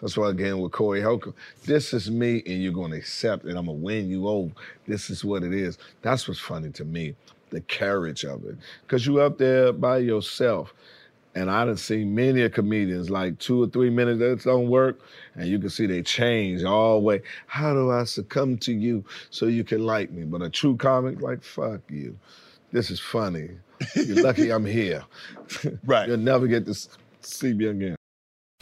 That's 0.00 0.16
why 0.16 0.30
again 0.30 0.58
with 0.58 0.72
Corey 0.72 1.00
Holcomb, 1.00 1.34
this 1.64 1.94
is 1.94 2.10
me 2.10 2.42
and 2.44 2.60
you're 2.60 2.72
gonna 2.72 2.96
accept 2.96 3.44
it. 3.44 3.50
I'm 3.50 3.66
gonna 3.66 3.72
win 3.74 4.10
you 4.10 4.26
over. 4.26 4.50
This 4.88 5.10
is 5.10 5.24
what 5.24 5.44
it 5.44 5.54
is. 5.54 5.78
That's 6.02 6.26
what's 6.26 6.40
funny 6.40 6.70
to 6.70 6.84
me, 6.84 7.14
the 7.50 7.60
courage 7.60 8.24
of 8.24 8.44
it. 8.46 8.56
Cause 8.88 9.06
you 9.06 9.20
up 9.20 9.38
there 9.38 9.72
by 9.72 9.98
yourself. 9.98 10.74
And 11.38 11.52
I 11.52 11.64
done 11.64 11.76
seen 11.76 12.16
many 12.16 12.42
a 12.42 12.50
comedians 12.50 13.10
like 13.10 13.38
two 13.38 13.62
or 13.62 13.68
three 13.68 13.90
minutes 13.90 14.18
that 14.18 14.42
don't 14.42 14.68
work, 14.68 14.98
and 15.36 15.46
you 15.46 15.60
can 15.60 15.70
see 15.70 15.86
they 15.86 16.02
change 16.02 16.64
all 16.64 16.94
the 16.94 17.04
way. 17.04 17.22
How 17.46 17.72
do 17.74 17.92
I 17.92 18.02
succumb 18.04 18.58
to 18.58 18.72
you 18.72 19.04
so 19.30 19.46
you 19.46 19.62
can 19.62 19.86
like 19.86 20.10
me? 20.10 20.24
But 20.24 20.42
a 20.42 20.50
true 20.50 20.76
comic, 20.76 21.20
like 21.20 21.44
fuck 21.44 21.80
you. 21.88 22.18
This 22.72 22.90
is 22.90 22.98
funny. 22.98 23.50
You're 23.94 24.24
lucky 24.24 24.50
I'm 24.50 24.66
here. 24.66 25.04
Right. 25.84 26.08
You'll 26.08 26.16
never 26.16 26.48
get 26.48 26.66
to 26.66 26.74
see 27.20 27.52
me 27.52 27.66
again. 27.66 27.97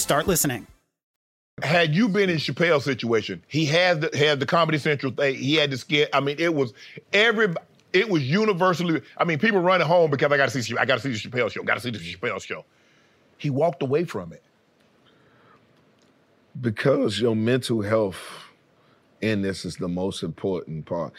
start 0.00 0.26
listening. 0.28 0.66
Had 1.62 1.94
you 1.94 2.08
been 2.08 2.30
in 2.30 2.38
Chappelle's 2.38 2.84
situation, 2.84 3.42
he 3.48 3.66
had 3.66 4.02
the, 4.02 4.16
had 4.18 4.40
the 4.40 4.46
Comedy 4.46 4.78
Central 4.78 5.12
thing. 5.12 5.36
He 5.36 5.56
had 5.56 5.70
the 5.70 5.78
skit. 5.78 6.10
I 6.14 6.20
mean, 6.20 6.36
it 6.38 6.54
was 6.54 6.72
every. 7.12 7.54
It 7.92 8.10
was 8.10 8.22
universally. 8.22 9.02
I 9.18 9.24
mean, 9.24 9.38
people 9.38 9.60
running 9.60 9.86
home 9.86 10.10
because 10.10 10.32
I 10.32 10.38
got 10.38 10.50
to 10.50 10.62
see. 10.62 10.76
I 10.78 10.84
got 10.86 11.00
to 11.00 11.02
see 11.02 11.28
the 11.28 11.30
Chappelle 11.30 11.50
show. 11.50 11.62
Got 11.64 11.74
to 11.74 11.80
see 11.80 11.90
the 11.90 11.98
Chappelle 11.98 12.42
show. 12.42 12.64
He 13.38 13.50
walked 13.50 13.82
away 13.82 14.04
from 14.04 14.32
it. 14.32 14.42
because 16.60 17.20
your 17.20 17.36
mental 17.36 17.82
health 17.82 18.18
in 19.20 19.42
this 19.42 19.64
is 19.64 19.76
the 19.76 19.88
most 19.88 20.22
important 20.22 20.86
part. 20.86 21.12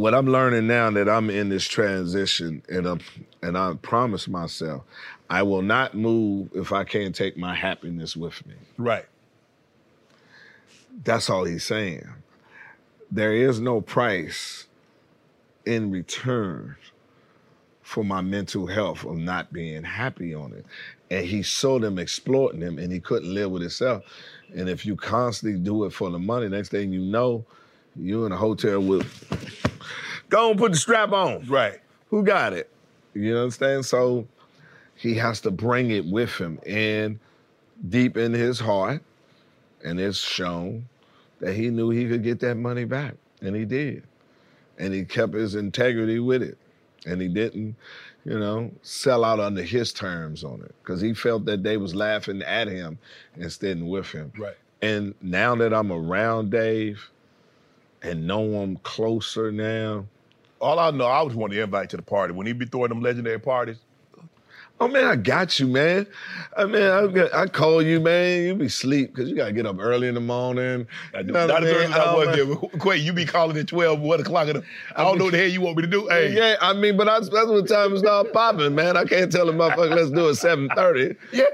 What 0.00 0.14
I'm 0.14 0.28
learning 0.28 0.66
now 0.66 0.90
that 0.92 1.10
I'm 1.10 1.28
in 1.28 1.50
this 1.50 1.68
transition, 1.68 2.62
and 2.70 2.86
I'm, 2.86 3.00
and 3.42 3.58
I 3.58 3.74
promise 3.82 4.28
myself, 4.28 4.82
I 5.28 5.42
will 5.42 5.60
not 5.60 5.94
move 5.94 6.48
if 6.54 6.72
I 6.72 6.84
can't 6.84 7.14
take 7.14 7.36
my 7.36 7.54
happiness 7.54 8.16
with 8.16 8.46
me. 8.46 8.54
Right. 8.78 9.04
That's 11.04 11.28
all 11.28 11.44
he's 11.44 11.64
saying. 11.64 12.08
There 13.10 13.34
is 13.34 13.60
no 13.60 13.82
price 13.82 14.68
in 15.66 15.90
return 15.90 16.76
for 17.82 18.02
my 18.02 18.22
mental 18.22 18.68
health 18.68 19.04
of 19.04 19.18
not 19.18 19.52
being 19.52 19.82
happy 19.82 20.34
on 20.34 20.54
it. 20.54 20.64
And 21.10 21.26
he 21.26 21.42
saw 21.42 21.78
them 21.78 21.98
exploiting 21.98 22.62
him 22.62 22.78
and 22.78 22.90
he 22.90 23.00
couldn't 23.00 23.34
live 23.34 23.50
with 23.50 23.60
himself. 23.60 24.04
And 24.56 24.66
if 24.66 24.86
you 24.86 24.96
constantly 24.96 25.58
do 25.58 25.84
it 25.84 25.92
for 25.92 26.08
the 26.08 26.18
money, 26.18 26.48
next 26.48 26.70
thing 26.70 26.90
you 26.90 27.02
know, 27.02 27.44
you 28.00 28.26
in 28.26 28.32
a 28.32 28.36
hotel 28.36 28.80
with 28.80 29.06
go 30.28 30.50
and 30.50 30.58
put 30.58 30.72
the 30.72 30.78
strap 30.78 31.12
on. 31.12 31.46
Right. 31.46 31.80
Who 32.08 32.24
got 32.24 32.52
it? 32.52 32.70
You 33.14 33.36
understand? 33.36 33.84
So 33.84 34.26
he 34.94 35.14
has 35.14 35.40
to 35.42 35.50
bring 35.50 35.90
it 35.90 36.06
with 36.06 36.36
him. 36.36 36.58
And 36.66 37.18
deep 37.88 38.16
in 38.16 38.32
his 38.32 38.58
heart, 38.60 39.02
and 39.84 39.98
it's 39.98 40.18
shown 40.18 40.88
that 41.40 41.54
he 41.54 41.70
knew 41.70 41.90
he 41.90 42.08
could 42.08 42.22
get 42.22 42.40
that 42.40 42.56
money 42.56 42.84
back. 42.84 43.14
And 43.40 43.56
he 43.56 43.64
did. 43.64 44.04
And 44.78 44.92
he 44.92 45.04
kept 45.04 45.34
his 45.34 45.54
integrity 45.54 46.18
with 46.18 46.42
it. 46.42 46.58
And 47.06 47.20
he 47.20 47.28
didn't, 47.28 47.76
you 48.24 48.38
know, 48.38 48.70
sell 48.82 49.24
out 49.24 49.40
under 49.40 49.62
his 49.62 49.92
terms 49.92 50.44
on 50.44 50.60
it. 50.60 50.74
Because 50.82 51.00
he 51.00 51.14
felt 51.14 51.46
that 51.46 51.62
they 51.62 51.78
was 51.78 51.94
laughing 51.94 52.42
at 52.42 52.68
him 52.68 52.98
instead 53.36 53.78
of 53.78 53.84
with 53.84 54.10
him. 54.10 54.32
Right. 54.38 54.56
And 54.82 55.14
now 55.22 55.54
that 55.56 55.72
I'm 55.72 55.90
around 55.92 56.50
Dave 56.50 57.10
and 58.02 58.26
know 58.26 58.44
him 58.62 58.76
closer 58.82 59.52
now, 59.52 60.06
All 60.60 60.78
I 60.78 60.90
know, 60.90 61.06
I 61.06 61.22
was 61.22 61.34
one 61.34 61.50
to 61.50 61.60
invite 61.60 61.90
to 61.90 61.96
the 61.96 62.02
party 62.02 62.32
when 62.34 62.46
he 62.46 62.52
be 62.52 62.66
throwing 62.66 62.90
them 62.90 63.00
legendary 63.00 63.38
parties. 63.38 63.78
Oh 64.82 64.88
man, 64.88 65.04
I 65.04 65.16
got 65.16 65.60
you, 65.60 65.66
man. 65.66 66.06
I 66.56 66.64
mean, 66.64 66.82
I, 66.82 67.28
I 67.34 67.46
call 67.46 67.82
you, 67.82 68.00
man. 68.00 68.44
You 68.44 68.54
be 68.54 68.70
sleep 68.70 69.14
because 69.14 69.28
you 69.28 69.36
gotta 69.36 69.52
get 69.52 69.66
up 69.66 69.76
early 69.78 70.08
in 70.08 70.14
the 70.14 70.20
morning. 70.22 70.86
I 71.14 71.22
do. 71.22 71.34
Not 71.34 71.50
as 71.50 71.70
early 71.70 71.84
as 71.84 71.92
I 71.92 72.14
was 72.14 72.34
there. 72.34 72.80
Quay, 72.80 72.96
you 72.96 73.12
be 73.12 73.26
calling 73.26 73.58
at 73.58 73.68
12, 73.68 74.00
1 74.00 74.20
o'clock. 74.20 74.48
In 74.48 74.56
the, 74.56 74.64
I 74.96 75.04
don't 75.04 75.18
know 75.18 75.24
what 75.24 75.32
the 75.32 75.38
hell 75.38 75.48
you 75.48 75.60
want 75.60 75.76
me 75.76 75.82
to 75.82 75.86
do. 75.86 76.08
Hey, 76.08 76.34
Yeah, 76.34 76.56
I 76.62 76.72
mean, 76.72 76.96
but 76.96 77.08
I, 77.08 77.20
that's 77.20 77.30
what 77.30 77.68
time 77.68 77.94
it 77.94 78.02
not 78.02 78.32
popping, 78.32 78.74
man. 78.74 78.96
I 78.96 79.04
can't 79.04 79.30
tell 79.30 79.50
a 79.50 79.52
motherfucker 79.52 79.94
let's 79.94 80.10
do 80.12 80.30
it 80.30 80.36
seven 80.36 80.70
thirty. 80.74 81.14
yeah, 81.32 81.44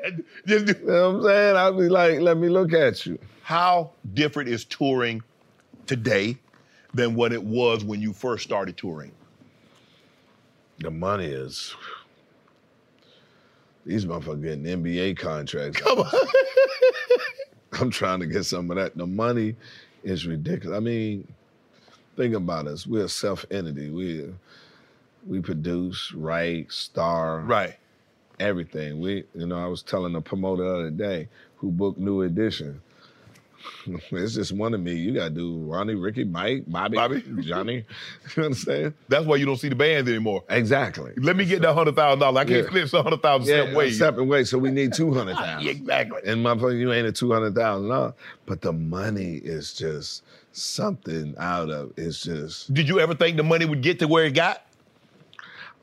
just 0.46 0.66
do. 0.66 0.74
You 0.78 0.86
know 0.86 1.10
what 1.10 1.16
I'm 1.16 1.22
saying? 1.24 1.56
I'll 1.56 1.76
be 1.76 1.88
like, 1.88 2.20
let 2.20 2.36
me 2.36 2.48
look 2.48 2.72
at 2.72 3.06
you. 3.06 3.18
How 3.42 3.90
different 4.14 4.48
is 4.50 4.64
touring 4.64 5.20
today 5.86 6.36
than 6.94 7.14
what 7.14 7.32
it 7.32 7.42
was 7.42 7.84
when 7.84 8.00
you 8.00 8.12
first 8.12 8.44
started 8.44 8.76
touring? 8.76 9.12
The 10.78 10.90
money 10.90 11.26
is. 11.26 11.74
These 13.84 14.04
motherfuckers 14.04 14.42
getting 14.42 14.64
NBA 14.64 15.16
contracts. 15.18 15.80
Come 15.80 16.00
on. 16.00 16.10
I'm 17.80 17.90
trying 17.90 18.20
to 18.20 18.26
get 18.26 18.44
some 18.44 18.70
of 18.70 18.76
that. 18.76 18.96
The 18.96 19.06
money 19.06 19.54
is 20.02 20.26
ridiculous. 20.26 20.76
I 20.76 20.80
mean, 20.80 21.26
think 22.16 22.34
about 22.34 22.66
us. 22.66 22.86
We're 22.86 23.04
a 23.04 23.08
self 23.08 23.44
entity. 23.50 23.90
We 23.90 24.32
we 25.26 25.40
produce, 25.40 26.12
write, 26.12 26.70
star, 26.70 27.40
Right. 27.40 27.76
everything. 28.38 29.00
We, 29.00 29.24
you 29.34 29.46
know, 29.46 29.56
I 29.58 29.66
was 29.66 29.82
telling 29.82 30.12
the 30.12 30.20
promoter 30.20 30.62
the 30.62 30.70
other 30.74 30.90
day 30.90 31.28
who 31.56 31.70
booked 31.70 31.98
New 31.98 32.22
Edition. 32.22 32.80
It's 34.10 34.34
just 34.34 34.52
one 34.52 34.74
of 34.74 34.80
me. 34.80 34.94
You 34.94 35.14
gotta 35.14 35.30
do 35.30 35.58
Ronnie, 35.60 35.94
Ricky, 35.94 36.24
Mike, 36.24 36.64
Bobby, 36.66 36.96
Bobby. 36.96 37.22
Johnny. 37.42 37.84
You 38.36 38.44
understand? 38.44 38.94
That's 39.08 39.24
why 39.24 39.36
you 39.36 39.46
don't 39.46 39.56
see 39.58 39.68
the 39.68 39.76
bands 39.76 40.10
anymore. 40.10 40.42
Exactly. 40.48 41.12
Let 41.18 41.36
me 41.36 41.44
get 41.44 41.62
that 41.62 41.72
hundred 41.74 41.94
thousand 41.96 42.18
dollars. 42.20 42.40
I 42.40 42.44
can't 42.44 42.72
Yeah. 42.74 42.86
split 42.86 43.04
hundred 43.04 43.22
thousand 43.22 43.48
Yeah, 43.48 43.60
separate 43.62 43.76
ways. 43.76 43.98
separate 43.98 44.24
ways. 44.24 44.50
So 44.50 44.58
we 44.58 44.70
need 44.70 44.92
two 45.00 45.14
hundred 45.14 45.36
ah, 45.36 45.42
thousand. 45.42 45.66
Yeah, 45.66 45.72
exactly. 45.72 46.20
And 46.26 46.44
motherfucker, 46.44 46.78
you 46.78 46.92
ain't 46.92 47.06
at 47.06 47.14
two 47.14 47.32
hundred 47.32 47.54
thousand 47.54 47.88
dollars. 47.88 48.14
But 48.46 48.60
the 48.60 48.72
money 48.72 49.36
is 49.36 49.72
just 49.74 50.24
something 50.52 51.34
out 51.38 51.70
of. 51.70 51.92
It's 51.96 52.22
just 52.22 52.74
Did 52.74 52.88
you 52.88 52.98
ever 53.00 53.14
think 53.14 53.36
the 53.36 53.42
money 53.44 53.64
would 53.66 53.82
get 53.82 53.98
to 54.00 54.08
where 54.08 54.24
it 54.24 54.34
got? 54.34 54.62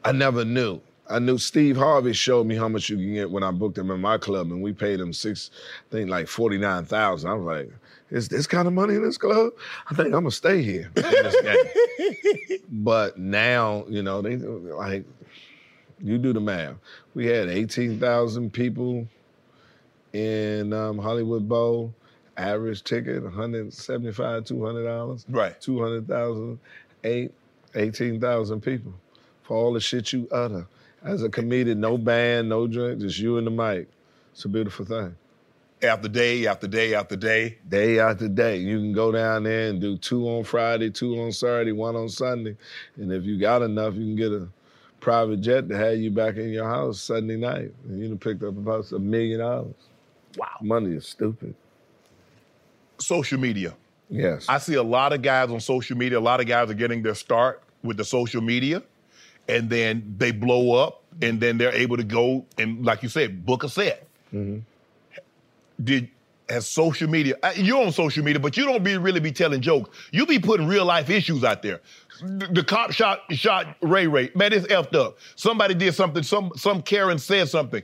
I 0.03 0.11
never 0.11 0.43
knew. 0.43 0.81
I 1.10 1.19
knew 1.19 1.38
Steve 1.38 1.75
Harvey 1.75 2.13
showed 2.13 2.48
me 2.48 2.55
how 2.55 2.69
much 2.69 2.89
you 2.89 2.95
can 2.95 3.13
get 3.13 3.29
when 3.29 3.43
I 3.43 3.51
booked 3.51 3.77
him 3.77 3.91
in 3.91 4.00
my 4.00 4.17
club, 4.17 4.51
and 4.51 4.62
we 4.62 4.72
paid 4.72 5.00
him 5.00 5.12
six, 5.12 5.51
I 5.89 5.91
think 5.91 6.10
like 6.10 6.27
forty 6.27 6.57
nine 6.57 6.86
thousand. 6.86 7.29
I 7.29 7.33
was 7.33 7.45
like, 7.45 7.72
"Is 8.10 8.29
this 8.29 8.48
kind 8.48 8.67
of 8.67 8.74
money 8.74 8.95
in 8.95 9.03
this 9.03 9.17
club? 9.17 9.53
I 9.89 9.95
think 9.95 10.07
I'm 10.07 10.22
gonna 10.22 10.31
stay 10.31 10.62
here." 10.62 10.89
in 10.95 11.03
this 11.03 11.41
game." 11.41 12.60
but 12.69 13.17
now, 13.17 13.86
you 13.89 14.01
know, 14.01 14.22
they 14.22 14.38
like 14.38 15.05
you 16.00 16.17
do 16.17 16.31
the 16.31 16.41
math. 16.41 16.75
We 17.13 17.25
had 17.25 17.50
eighteen 17.50 18.00
thousand 18.00 18.53
people 18.53 19.07
in 20.13 20.72
um, 20.74 20.98
Hollywood 20.98 21.50
Bowl. 21.50 21.93
Average 22.36 22.83
ticket, 22.83 23.22
175 23.22 24.43
$200. 24.43 25.25
Right. 25.29 25.62
200,000, 25.62 26.60
eight, 27.03 27.31
18,000 27.75 28.60
people 28.62 28.91
for 29.43 29.55
all 29.55 29.74
the 29.74 29.79
shit 29.79 30.12
you 30.12 30.27
utter. 30.31 30.65
As 31.03 31.22
a 31.22 31.29
comedian, 31.29 31.81
no 31.81 31.98
band, 31.98 32.50
no 32.50 32.65
drink, 32.65 33.01
just 33.01 33.19
you 33.19 33.38
and 33.38 33.45
the 33.45 33.51
mic. 33.51 33.89
It's 34.31 34.45
a 34.45 34.50
beautiful 34.50 34.86
thing. 34.86 35.15
After 35.81 36.07
day 36.07 36.48
after 36.48 36.65
day 36.65 36.95
after 36.95 37.17
day. 37.17 37.57
Day 37.67 38.00
after 38.00 38.29
day. 38.29 38.57
You 38.57 38.79
can 38.79 38.93
go 38.93 39.12
down 39.12 39.43
there 39.43 39.69
and 39.69 39.81
do 39.81 39.98
two 39.98 40.29
on 40.29 40.45
Friday, 40.45 40.89
two 40.89 41.19
on 41.19 41.33
Saturday, 41.33 41.74
one 41.74 41.98
on 41.98 42.07
Sunday. 42.07 42.55
And 42.95 43.12
if 43.12 43.25
you 43.25 43.38
got 43.38 43.62
enough, 43.62 43.95
you 43.95 44.05
can 44.05 44.15
get 44.15 44.31
a 44.31 44.48
private 45.01 45.41
jet 45.41 45.67
to 45.67 45.77
have 45.77 45.98
you 45.98 46.10
back 46.10 46.38
in 46.38 46.50
your 46.51 46.69
house 46.69 47.01
Sunday 47.01 47.36
night. 47.36 47.74
And 47.83 48.00
you 48.00 48.07
done 48.07 48.17
picked 48.17 48.41
up 48.43 48.57
about 48.57 48.89
a 48.93 49.00
million 49.00 49.41
dollars. 49.41 49.75
Wow. 50.38 50.48
Money 50.62 50.95
is 50.95 51.05
stupid. 51.05 51.53
Social 52.98 53.38
media. 53.38 53.75
Yes. 54.10 54.45
I 54.48 54.60
see 54.60 54.75
a 54.75 54.83
lot 54.83 55.12
of 55.12 55.22
guys 55.22 55.50
on 55.50 55.60
social 55.60 55.98
media. 55.98 56.17
A 56.17 56.22
lot 56.22 56.39
of 56.39 56.48
guys 56.48 56.69
are 56.69 56.75
getting 56.75 57.03
their 57.03 57.15
start 57.15 57.62
with 57.83 57.98
the 57.98 58.05
social 58.05 58.41
media, 58.41 58.81
and 59.47 59.69
then 59.69 60.15
they 60.17 60.31
blow 60.31 60.73
up, 60.81 61.03
and 61.21 61.39
then 61.39 61.57
they're 61.57 61.73
able 61.73 61.97
to 61.97 62.03
go 62.03 62.45
and, 62.57 62.85
like 62.85 63.03
you 63.03 63.09
said, 63.09 63.45
book 63.45 63.63
a 63.63 63.69
set. 63.69 64.07
Did 65.83 66.09
has 66.50 66.67
social 66.67 67.09
media? 67.09 67.35
uh, 67.41 67.53
You're 67.55 67.83
on 67.85 67.91
social 67.91 68.23
media, 68.23 68.39
but 68.39 68.57
you 68.57 68.65
don't 68.65 68.83
be 68.83 68.97
really 68.97 69.19
be 69.19 69.31
telling 69.31 69.62
jokes. 69.62 69.89
You 70.12 70.25
be 70.25 70.39
putting 70.39 70.67
real 70.67 70.85
life 70.85 71.09
issues 71.09 71.43
out 71.43 71.62
there. 71.63 71.81
The, 72.21 72.47
the 72.47 72.63
cop 72.63 72.91
shot 72.91 73.21
shot 73.31 73.75
Ray 73.81 74.07
Ray. 74.07 74.29
Man, 74.35 74.53
it's 74.53 74.67
effed 74.67 74.93
up. 74.95 75.17
Somebody 75.35 75.73
did 75.73 75.93
something. 75.95 76.21
Some 76.23 76.51
some 76.55 76.81
Karen 76.81 77.17
said 77.17 77.47
something. 77.50 77.81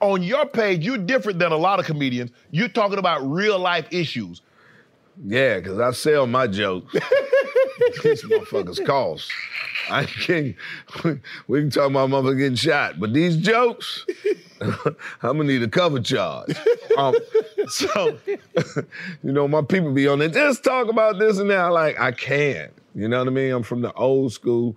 On 0.00 0.22
your 0.22 0.46
page, 0.46 0.84
you're 0.84 0.98
different 0.98 1.38
than 1.38 1.52
a 1.52 1.56
lot 1.56 1.78
of 1.80 1.86
comedians. 1.86 2.30
You're 2.50 2.68
talking 2.68 2.98
about 2.98 3.22
real 3.28 3.58
life 3.58 3.86
issues. 3.90 4.42
Yeah, 5.24 5.58
because 5.58 5.78
I 5.78 5.92
sell 5.92 6.26
my 6.26 6.46
jokes. 6.48 6.92
These 8.02 8.22
motherfuckers 8.24 8.84
cost. 8.84 9.30
I 9.92 10.06
can't. 10.06 10.56
We 11.46 11.60
can 11.60 11.70
talk 11.70 11.90
about 11.90 12.08
motherfucker 12.08 12.38
getting 12.38 12.54
shot, 12.56 12.98
but 12.98 13.12
these 13.12 13.36
jokes, 13.36 14.06
I'm 14.60 14.82
gonna 15.22 15.44
need 15.44 15.62
a 15.62 15.68
cover 15.68 16.00
charge. 16.00 16.56
Um, 16.96 17.14
so, 17.68 18.18
you 18.26 19.32
know, 19.32 19.46
my 19.46 19.62
people 19.62 19.92
be 19.92 20.08
on 20.08 20.20
there. 20.20 20.28
Just 20.28 20.64
talk 20.64 20.88
about 20.88 21.18
this 21.18 21.38
and 21.38 21.50
that. 21.50 21.66
Like 21.66 22.00
I 22.00 22.12
can't. 22.12 22.72
You 22.94 23.08
know 23.08 23.18
what 23.18 23.28
I 23.28 23.30
mean? 23.30 23.52
I'm 23.52 23.62
from 23.62 23.82
the 23.82 23.92
old 23.92 24.32
school. 24.32 24.76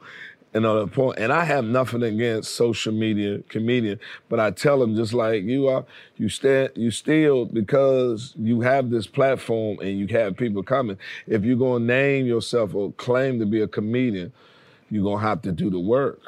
And 0.54 0.66
on 0.66 0.80
the 0.80 0.88
point, 0.88 1.20
and 1.20 1.34
I 1.34 1.44
have 1.44 1.66
nothing 1.66 2.02
against 2.02 2.56
social 2.56 2.94
media 2.94 3.40
comedian, 3.50 4.00
but 4.30 4.40
I 4.40 4.52
tell 4.52 4.80
them 4.80 4.96
just 4.96 5.12
like 5.12 5.44
you 5.44 5.68
are, 5.68 5.84
you 6.16 6.30
stand, 6.30 6.72
you 6.76 6.92
still 6.92 7.44
because 7.44 8.34
you 8.38 8.62
have 8.62 8.90
this 8.90 9.06
platform 9.06 9.80
and 9.82 10.00
you 10.00 10.08
have 10.18 10.38
people 10.38 10.64
coming. 10.64 10.98
If 11.28 11.44
you're 11.44 11.58
gonna 11.58 11.84
name 11.84 12.26
yourself 12.26 12.74
or 12.74 12.94
claim 12.94 13.38
to 13.40 13.46
be 13.46 13.60
a 13.60 13.68
comedian, 13.68 14.32
you're 14.89 15.04
gonna 15.04 15.22
have 15.27 15.42
to 15.44 15.51
do 15.51 15.70
the 15.70 15.80
work. 15.80 16.22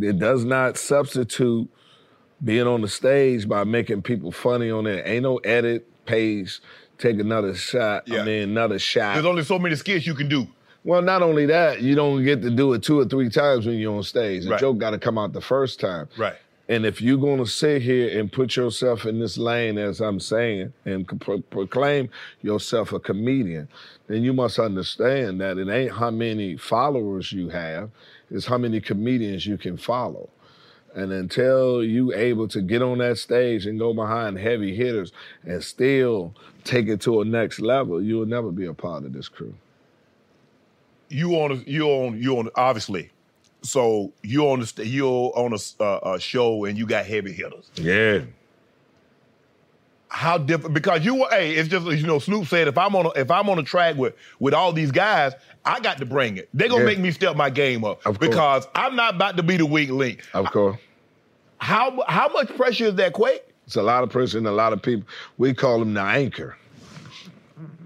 It 0.00 0.18
does 0.18 0.44
not 0.44 0.76
substitute 0.78 1.68
being 2.42 2.66
on 2.66 2.80
the 2.80 2.88
stage 2.88 3.48
by 3.48 3.64
making 3.64 4.02
people 4.02 4.32
funny 4.32 4.70
on 4.70 4.84
there. 4.84 5.06
Ain't 5.06 5.24
no 5.24 5.38
edit 5.38 5.86
page. 6.06 6.60
Take 6.98 7.18
another 7.18 7.54
shot. 7.54 8.06
Yeah. 8.06 8.20
I 8.20 8.24
mean, 8.24 8.42
another 8.50 8.78
shot. 8.78 9.14
There's 9.14 9.26
only 9.26 9.42
so 9.44 9.58
many 9.58 9.74
skits 9.76 10.06
you 10.06 10.14
can 10.14 10.28
do. 10.28 10.46
Well, 10.84 11.02
not 11.02 11.22
only 11.22 11.44
that, 11.46 11.82
you 11.82 11.94
don't 11.94 12.24
get 12.24 12.40
to 12.42 12.50
do 12.50 12.72
it 12.72 12.82
two 12.82 12.98
or 13.00 13.04
three 13.04 13.28
times 13.28 13.66
when 13.66 13.76
you're 13.76 13.94
on 13.94 14.02
stage. 14.02 14.44
The 14.44 14.50
Right. 14.52 14.60
joke 14.60 14.78
got 14.78 14.90
to 14.90 14.98
come 14.98 15.18
out 15.18 15.32
the 15.34 15.40
first 15.40 15.78
time. 15.80 16.08
Right. 16.16 16.36
And 16.70 16.86
if 16.86 17.02
you're 17.02 17.18
going 17.18 17.38
to 17.38 17.46
sit 17.46 17.82
here 17.82 18.20
and 18.20 18.32
put 18.32 18.56
yourself 18.56 19.04
in 19.04 19.18
this 19.18 19.36
lane, 19.36 19.78
as 19.78 20.00
I'm 20.00 20.20
saying, 20.20 20.72
and 20.86 21.20
pro- 21.20 21.42
proclaim 21.42 22.10
yourself 22.42 22.92
a 22.92 23.00
comedian, 23.00 23.68
then 24.06 24.22
you 24.24 24.32
must 24.32 24.60
understand 24.60 25.40
that 25.42 25.58
it 25.58 25.68
ain't 25.68 25.92
how 25.92 26.12
many 26.12 26.56
followers 26.56 27.32
you 27.32 27.50
have, 27.50 27.90
it's 28.30 28.46
how 28.46 28.58
many 28.58 28.80
comedians 28.80 29.46
you 29.46 29.58
can 29.58 29.76
follow. 29.76 30.30
And 30.94 31.12
until 31.12 31.84
you 31.84 32.14
able 32.14 32.48
to 32.48 32.62
get 32.62 32.82
on 32.82 32.98
that 32.98 33.18
stage 33.18 33.66
and 33.66 33.78
go 33.78 33.94
behind 33.94 34.38
heavy 34.38 34.76
hitters 34.76 35.12
and 35.44 35.62
still 35.64 36.34
take 36.64 36.88
it 36.88 37.00
to 37.02 37.20
a 37.20 37.24
next 37.24 37.60
level, 37.60 38.02
you 38.02 38.18
will 38.18 38.26
never 38.26 38.52
be 38.52 38.66
a 38.66 38.74
part 38.74 39.04
of 39.04 39.12
this 39.12 39.28
crew. 39.28 39.54
you 41.10 41.34
on 41.34 41.64
you 41.66 41.86
on 41.88 42.22
you 42.22 42.38
on 42.38 42.50
obviously. 42.56 43.10
So 43.62 44.12
you 44.22 44.46
on 44.48 44.60
the 44.60 44.86
you're 44.86 45.32
on 45.36 45.52
a, 45.52 45.82
uh, 45.82 46.14
a 46.14 46.20
show 46.20 46.64
and 46.64 46.78
you 46.78 46.86
got 46.86 47.04
heavy 47.06 47.32
hitters. 47.32 47.70
Yeah. 47.74 48.20
How 50.08 50.38
different? 50.38 50.74
Because 50.74 51.04
you 51.04 51.14
were, 51.14 51.28
hey, 51.30 51.52
it's 51.52 51.68
just 51.68 51.86
you 51.86 52.06
know 52.06 52.18
Snoop 52.18 52.46
said 52.48 52.66
if 52.66 52.76
I'm 52.76 52.96
on 52.96 53.06
a, 53.06 53.10
if 53.10 53.30
I'm 53.30 53.48
on 53.48 53.58
a 53.58 53.62
track 53.62 53.96
with 53.96 54.14
with 54.40 54.54
all 54.54 54.72
these 54.72 54.90
guys, 54.90 55.34
I 55.64 55.78
got 55.80 55.98
to 55.98 56.06
bring 56.06 56.36
it. 56.36 56.48
They're 56.52 56.68
gonna 56.68 56.80
Yeah. 56.80 56.86
make 56.86 56.98
me 56.98 57.12
step 57.12 57.36
my 57.36 57.48
game 57.48 57.84
up 57.84 58.04
Of 58.04 58.18
course. 58.18 58.28
because 58.30 58.66
I'm 58.74 58.96
not 58.96 59.14
about 59.14 59.36
to 59.36 59.42
be 59.44 59.56
the 59.56 59.66
weak 59.66 59.90
link. 59.90 60.22
Of 60.34 60.46
course. 60.46 60.78
How 61.58 62.02
how 62.08 62.28
much 62.32 62.48
pressure 62.56 62.86
is 62.86 62.94
that, 62.96 63.12
Quake? 63.12 63.44
It's 63.66 63.76
a 63.76 63.82
lot 63.82 64.02
of 64.02 64.10
pressure 64.10 64.38
and 64.38 64.48
a 64.48 64.52
lot 64.52 64.72
of 64.72 64.82
people. 64.82 65.06
We 65.38 65.54
call 65.54 65.78
them 65.78 65.94
the 65.94 66.00
anchor. 66.00 66.56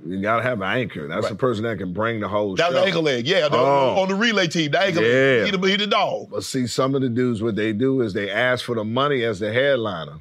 You 0.06 0.20
gotta 0.20 0.42
have 0.42 0.60
an 0.60 0.68
anchor. 0.68 1.08
That's 1.08 1.28
the 1.30 1.34
person 1.34 1.64
that 1.64 1.78
can 1.78 1.92
bring 1.92 2.20
the 2.20 2.28
whole 2.28 2.56
That 2.56 2.68
was 2.68 2.76
show. 2.76 2.80
the 2.80 2.86
ankle 2.86 3.02
leg, 3.02 3.26
yeah. 3.26 3.48
the- 3.48 3.56
Oh. 3.56 3.96
On 4.02 4.08
the 4.08 4.14
relay 4.14 4.46
team, 4.48 4.70
the 4.70 4.80
ankle 4.80 5.02
Yeah. 5.02 5.08
leg. 5.08 5.44
He 5.46 5.50
the, 5.56 5.66
he 5.68 5.76
the 5.76 5.86
dog. 5.86 6.28
But 6.30 6.44
see, 6.44 6.66
some 6.66 6.94
of 6.94 7.00
the 7.00 7.08
dudes, 7.08 7.42
what 7.42 7.56
they 7.56 7.72
do 7.72 8.02
is 8.02 8.12
they 8.12 8.30
ask 8.30 8.64
for 8.64 8.74
the 8.74 8.84
money 8.84 9.24
as 9.24 9.40
the 9.40 9.50
headliner, 9.52 10.18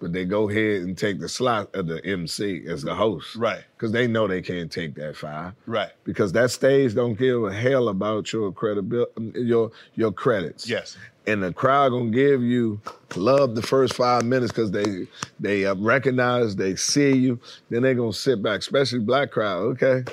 but 0.00 0.12
they 0.12 0.24
go 0.24 0.50
ahead 0.50 0.82
and 0.82 0.98
take 0.98 1.20
the 1.20 1.28
slot 1.28 1.72
of 1.74 1.86
the 1.86 2.04
MC 2.04 2.64
as 2.66 2.82
the 2.82 2.94
host. 2.96 3.36
Right. 3.36 3.62
Because 3.76 3.92
they 3.92 4.06
know 4.08 4.26
they 4.26 4.42
can't 4.42 4.70
take 4.72 4.94
that 4.96 5.16
five. 5.16 5.52
Right. 5.66 5.90
Because 6.04 6.32
that 6.32 6.50
stage 6.50 6.94
don't 6.94 7.14
give 7.16 7.44
a 7.44 7.52
hell 7.52 7.88
about 7.88 8.32
your 8.32 8.50
credibility, 8.52 9.12
your 9.36 9.70
your 9.94 10.10
credits. 10.10 10.68
Yes. 10.68 10.96
And 11.26 11.42
the 11.42 11.52
crowd 11.52 11.90
gonna 11.90 12.10
give 12.10 12.42
you 12.42 12.80
love 13.16 13.54
the 13.54 13.62
first 13.62 13.94
five 13.94 14.24
minutes 14.24 14.52
because 14.52 14.70
they 14.70 15.06
they 15.40 15.66
uh, 15.66 15.74
recognize, 15.76 16.56
they 16.56 16.76
see 16.76 17.16
you. 17.16 17.40
Then 17.70 17.82
they 17.82 17.94
gonna 17.94 18.12
sit 18.12 18.42
back, 18.42 18.60
especially 18.60 19.00
black 19.00 19.30
crowd. 19.30 19.62
Okay, 19.82 20.04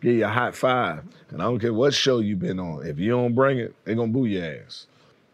give 0.00 0.14
you 0.14 0.24
a 0.24 0.28
hot 0.28 0.54
five, 0.54 1.02
and 1.30 1.42
I 1.42 1.46
don't 1.46 1.58
care 1.58 1.72
what 1.74 1.94
show 1.94 2.18
you 2.20 2.36
been 2.36 2.60
on. 2.60 2.86
If 2.86 2.98
you 2.98 3.10
don't 3.10 3.34
bring 3.34 3.58
it, 3.58 3.74
they 3.84 3.94
gonna 3.94 4.12
boo 4.12 4.26
your 4.26 4.44
ass. 4.44 4.86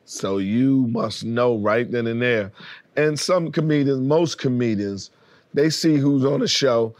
So 0.04 0.38
you 0.38 0.86
must 0.88 1.24
know 1.24 1.58
right 1.58 1.88
then 1.90 2.06
and 2.06 2.20
there. 2.20 2.50
And 2.96 3.18
some 3.18 3.52
comedians, 3.52 4.00
most 4.00 4.38
comedians, 4.38 5.10
they 5.54 5.70
see 5.70 5.96
who's 5.96 6.24
on 6.24 6.40
the 6.40 6.48
show, 6.48 6.94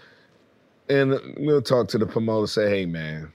and 0.89 1.19
we'll 1.39 1.63
talk 1.63 1.89
to 1.89 1.99
the 1.99 2.07
promoter. 2.07 2.47
Say, 2.47 2.69
hey 2.69 2.87
man, 2.87 3.33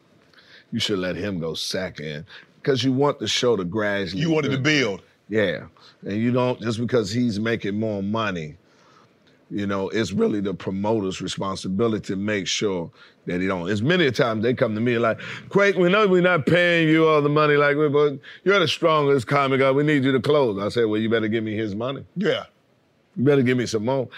you 0.71 0.79
should 0.79 0.99
let 0.99 1.15
him 1.15 1.39
go 1.39 1.55
second 1.55 2.25
because 2.65 2.83
you 2.83 2.91
want 2.91 3.19
the 3.19 3.27
show 3.27 3.55
to 3.55 3.63
gradually. 3.63 4.23
You 4.23 4.31
wanted 4.31 4.49
to 4.49 4.57
build. 4.57 5.03
Yeah. 5.29 5.67
And 6.01 6.17
you 6.17 6.31
don't, 6.31 6.59
just 6.59 6.79
because 6.79 7.11
he's 7.11 7.39
making 7.39 7.79
more 7.79 8.01
money, 8.01 8.55
you 9.51 9.67
know, 9.67 9.89
it's 9.89 10.11
really 10.11 10.41
the 10.41 10.55
promoter's 10.55 11.21
responsibility 11.21 12.07
to 12.07 12.15
make 12.15 12.47
sure 12.47 12.89
that 13.27 13.39
he 13.39 13.45
don't. 13.45 13.69
As 13.69 13.83
many 13.83 14.07
a 14.07 14.11
times 14.11 14.41
they 14.41 14.55
come 14.55 14.73
to 14.73 14.81
me 14.81 14.97
like, 14.97 15.19
Quake, 15.49 15.75
we 15.75 15.89
know 15.89 16.07
we're 16.07 16.23
not 16.23 16.47
paying 16.47 16.89
you 16.89 17.07
all 17.07 17.21
the 17.21 17.29
money 17.29 17.55
like 17.55 17.77
we, 17.77 17.87
but 17.87 18.17
you're 18.43 18.57
the 18.57 18.67
strongest 18.67 19.27
comic. 19.27 19.59
guy. 19.59 19.69
We 19.69 19.83
need 19.83 20.03
you 20.03 20.11
to 20.13 20.19
close. 20.19 20.59
I 20.59 20.69
said, 20.69 20.85
well, 20.85 20.99
you 20.99 21.07
better 21.07 21.27
give 21.27 21.43
me 21.43 21.55
his 21.55 21.75
money. 21.75 22.03
Yeah. 22.15 22.45
You 23.15 23.25
better 23.25 23.43
give 23.43 23.59
me 23.59 23.67
some 23.67 23.85
more. 23.85 24.09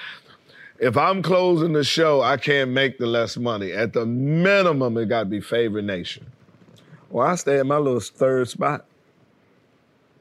If 0.80 0.96
I'm 0.96 1.22
closing 1.22 1.74
the 1.74 1.84
show, 1.84 2.22
I 2.22 2.38
can't 2.38 2.72
make 2.72 2.98
the 2.98 3.08
less 3.08 3.36
money. 3.36 3.74
At 3.74 3.92
the 3.92 4.06
minimum, 4.06 4.98
it 4.98 5.08
got 5.08 5.20
to 5.22 5.26
be 5.26 5.42
Favorite 5.42 5.84
Nation. 5.84 6.28
Well, 7.10 7.28
I 7.28 7.36
stay 7.36 7.60
at 7.60 7.66
my 7.66 7.78
little 7.78 8.00
third 8.00 8.50
spot 8.50 8.86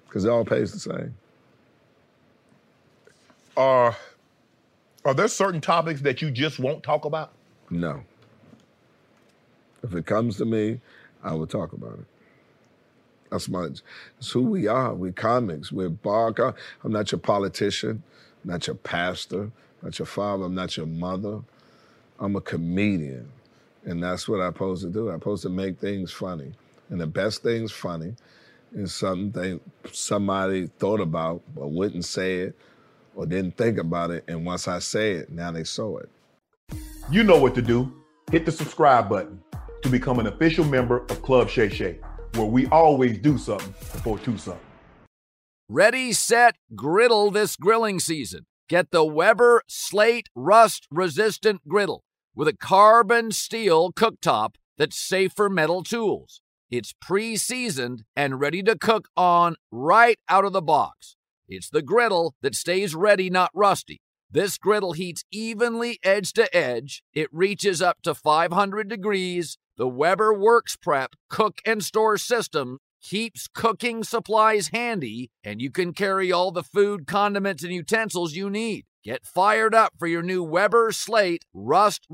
because 0.07 0.25
it 0.25 0.31
all 0.31 0.44
pays 0.44 0.72
the 0.72 0.79
same. 0.79 1.14
Are 3.57 3.96
are 5.05 5.14
there 5.14 5.29
certain 5.29 5.61
topics 5.61 6.01
that 6.03 6.22
you 6.22 6.31
just 6.31 6.59
won't 6.59 6.83
talk 6.83 7.05
about? 7.05 7.33
No. 7.70 8.03
If 9.83 9.94
it 9.94 10.07
comes 10.07 10.37
to 10.38 10.44
me, 10.44 10.81
I 11.22 11.35
will 11.35 11.46
talk 11.46 11.72
about 11.72 11.94
it. 11.94 12.07
That's 13.31 13.49
my, 13.49 13.68
it's 14.18 14.31
who 14.31 14.42
we 14.42 14.66
are. 14.66 14.94
We're 14.94 15.12
comics. 15.12 15.72
We're 15.72 15.90
bar. 15.90 16.33
com- 16.33 16.55
I'm 16.85 16.92
not 16.92 17.12
your 17.12 17.20
politician, 17.20 18.03
I'm 18.44 18.51
not 18.51 18.66
your 18.66 18.77
pastor, 18.77 19.42
I'm 19.42 19.53
not 19.83 19.99
your 19.99 20.07
father. 20.07 20.44
I'm 20.44 20.55
not 20.55 20.77
your 20.77 20.87
mother. 20.87 21.40
I'm 22.18 22.37
a 22.37 22.40
comedian. 22.40 23.29
And 23.85 24.03
that's 24.03 24.29
what 24.29 24.40
I'm 24.40 24.53
supposed 24.53 24.83
to 24.83 24.90
do. 24.90 25.11
I'm 25.11 25.20
supposed 25.20 25.42
to 25.42 25.49
make 25.51 25.79
things 25.79 26.12
funny. 26.12 26.53
And 26.90 27.01
the 27.01 27.07
best 27.07 27.42
things 27.42 27.72
funny 27.72 28.14
is 28.75 28.94
something 28.94 29.61
somebody 29.92 30.68
thought 30.79 31.01
about 31.01 31.42
but 31.55 31.68
wouldn't 31.68 32.05
say 32.05 32.40
it 32.40 32.57
or 33.14 33.27
didn't 33.27 33.57
think 33.57 33.79
about 33.79 34.11
it. 34.11 34.25
And 34.29 34.44
once 34.44 34.68
I 34.68 34.79
say 34.79 35.12
it, 35.12 35.31
now 35.31 35.51
they 35.51 35.64
saw 35.64 35.99
it. 35.99 36.09
You 37.11 37.22
know 37.22 37.38
what 37.38 37.55
to 37.55 37.62
do. 37.62 37.92
Hit 38.31 38.44
the 38.44 38.53
subscribe 38.53 39.09
button 39.09 39.40
to 39.83 39.88
become 39.88 40.18
an 40.18 40.27
official 40.27 40.64
member 40.64 40.99
of 40.99 41.22
Club 41.22 41.49
Shay 41.49 41.68
Shay, 41.68 41.99
where 42.35 42.46
we 42.46 42.66
always 42.66 43.18
do 43.18 43.38
something 43.38 43.72
before 43.92 44.18
two 44.18 44.37
something. 44.37 44.61
Ready, 45.68 46.12
set, 46.12 46.57
griddle 46.75 47.31
this 47.31 47.57
grilling 47.57 47.99
season. 48.01 48.46
Get 48.68 48.90
the 48.90 49.05
Weber 49.05 49.62
Slate 49.68 50.29
Rust 50.35 50.87
Resistant 50.90 51.68
Griddle 51.68 52.03
with 52.35 52.49
a 52.49 52.57
carbon 52.57 53.31
steel 53.31 53.92
cooktop 53.92 54.57
that's 54.77 54.99
safe 54.99 55.33
for 55.33 55.49
metal 55.49 55.83
tools. 55.83 56.40
It's 56.70 56.94
pre 57.00 57.37
seasoned 57.37 58.05
and 58.16 58.40
ready 58.40 58.62
to 58.64 58.76
cook 58.76 59.09
on 59.16 59.57
right 59.70 60.18
out 60.29 60.44
of 60.44 60.52
the 60.52 60.62
box. 60.62 61.16
It's 61.48 61.70
the 61.70 61.83
griddle 61.83 62.35
that 62.42 62.57
stays 62.57 62.94
ready, 62.94 63.31
not 63.31 63.50
rusty. 63.55 64.00
This 64.31 64.59
griddle 64.59 64.92
heats 64.92 65.22
evenly 65.31 66.00
edge 66.02 66.33
to 66.33 66.55
edge. 66.55 67.05
It 67.14 67.29
reaches 67.33 67.81
up 67.81 68.02
to 68.02 68.14
500 68.14 68.88
degrees. 68.88 69.57
The 69.76 69.87
Weber 69.87 70.35
Works 70.35 70.76
Prep 70.76 71.14
cook 71.31 71.61
and 71.64 71.85
store 71.85 72.18
system 72.18 72.79
keeps 73.00 73.46
cooking 73.46 74.02
supplies 74.02 74.68
handy, 74.68 75.31
and 75.44 75.62
you 75.62 75.70
can 75.70 75.92
carry 75.92 76.33
all 76.33 76.50
the 76.50 76.64
food, 76.64 77.07
condiments, 77.07 77.62
and 77.62 77.72
utensils 77.72 78.35
you 78.35 78.50
need. 78.50 78.87
Get 79.05 79.24
fired 79.24 79.72
up 79.72 79.92
for 79.96 80.09
your 80.09 80.22
new 80.22 80.42
Weber 80.42 80.90
Slate 80.90 81.44
Rust 81.55 82.07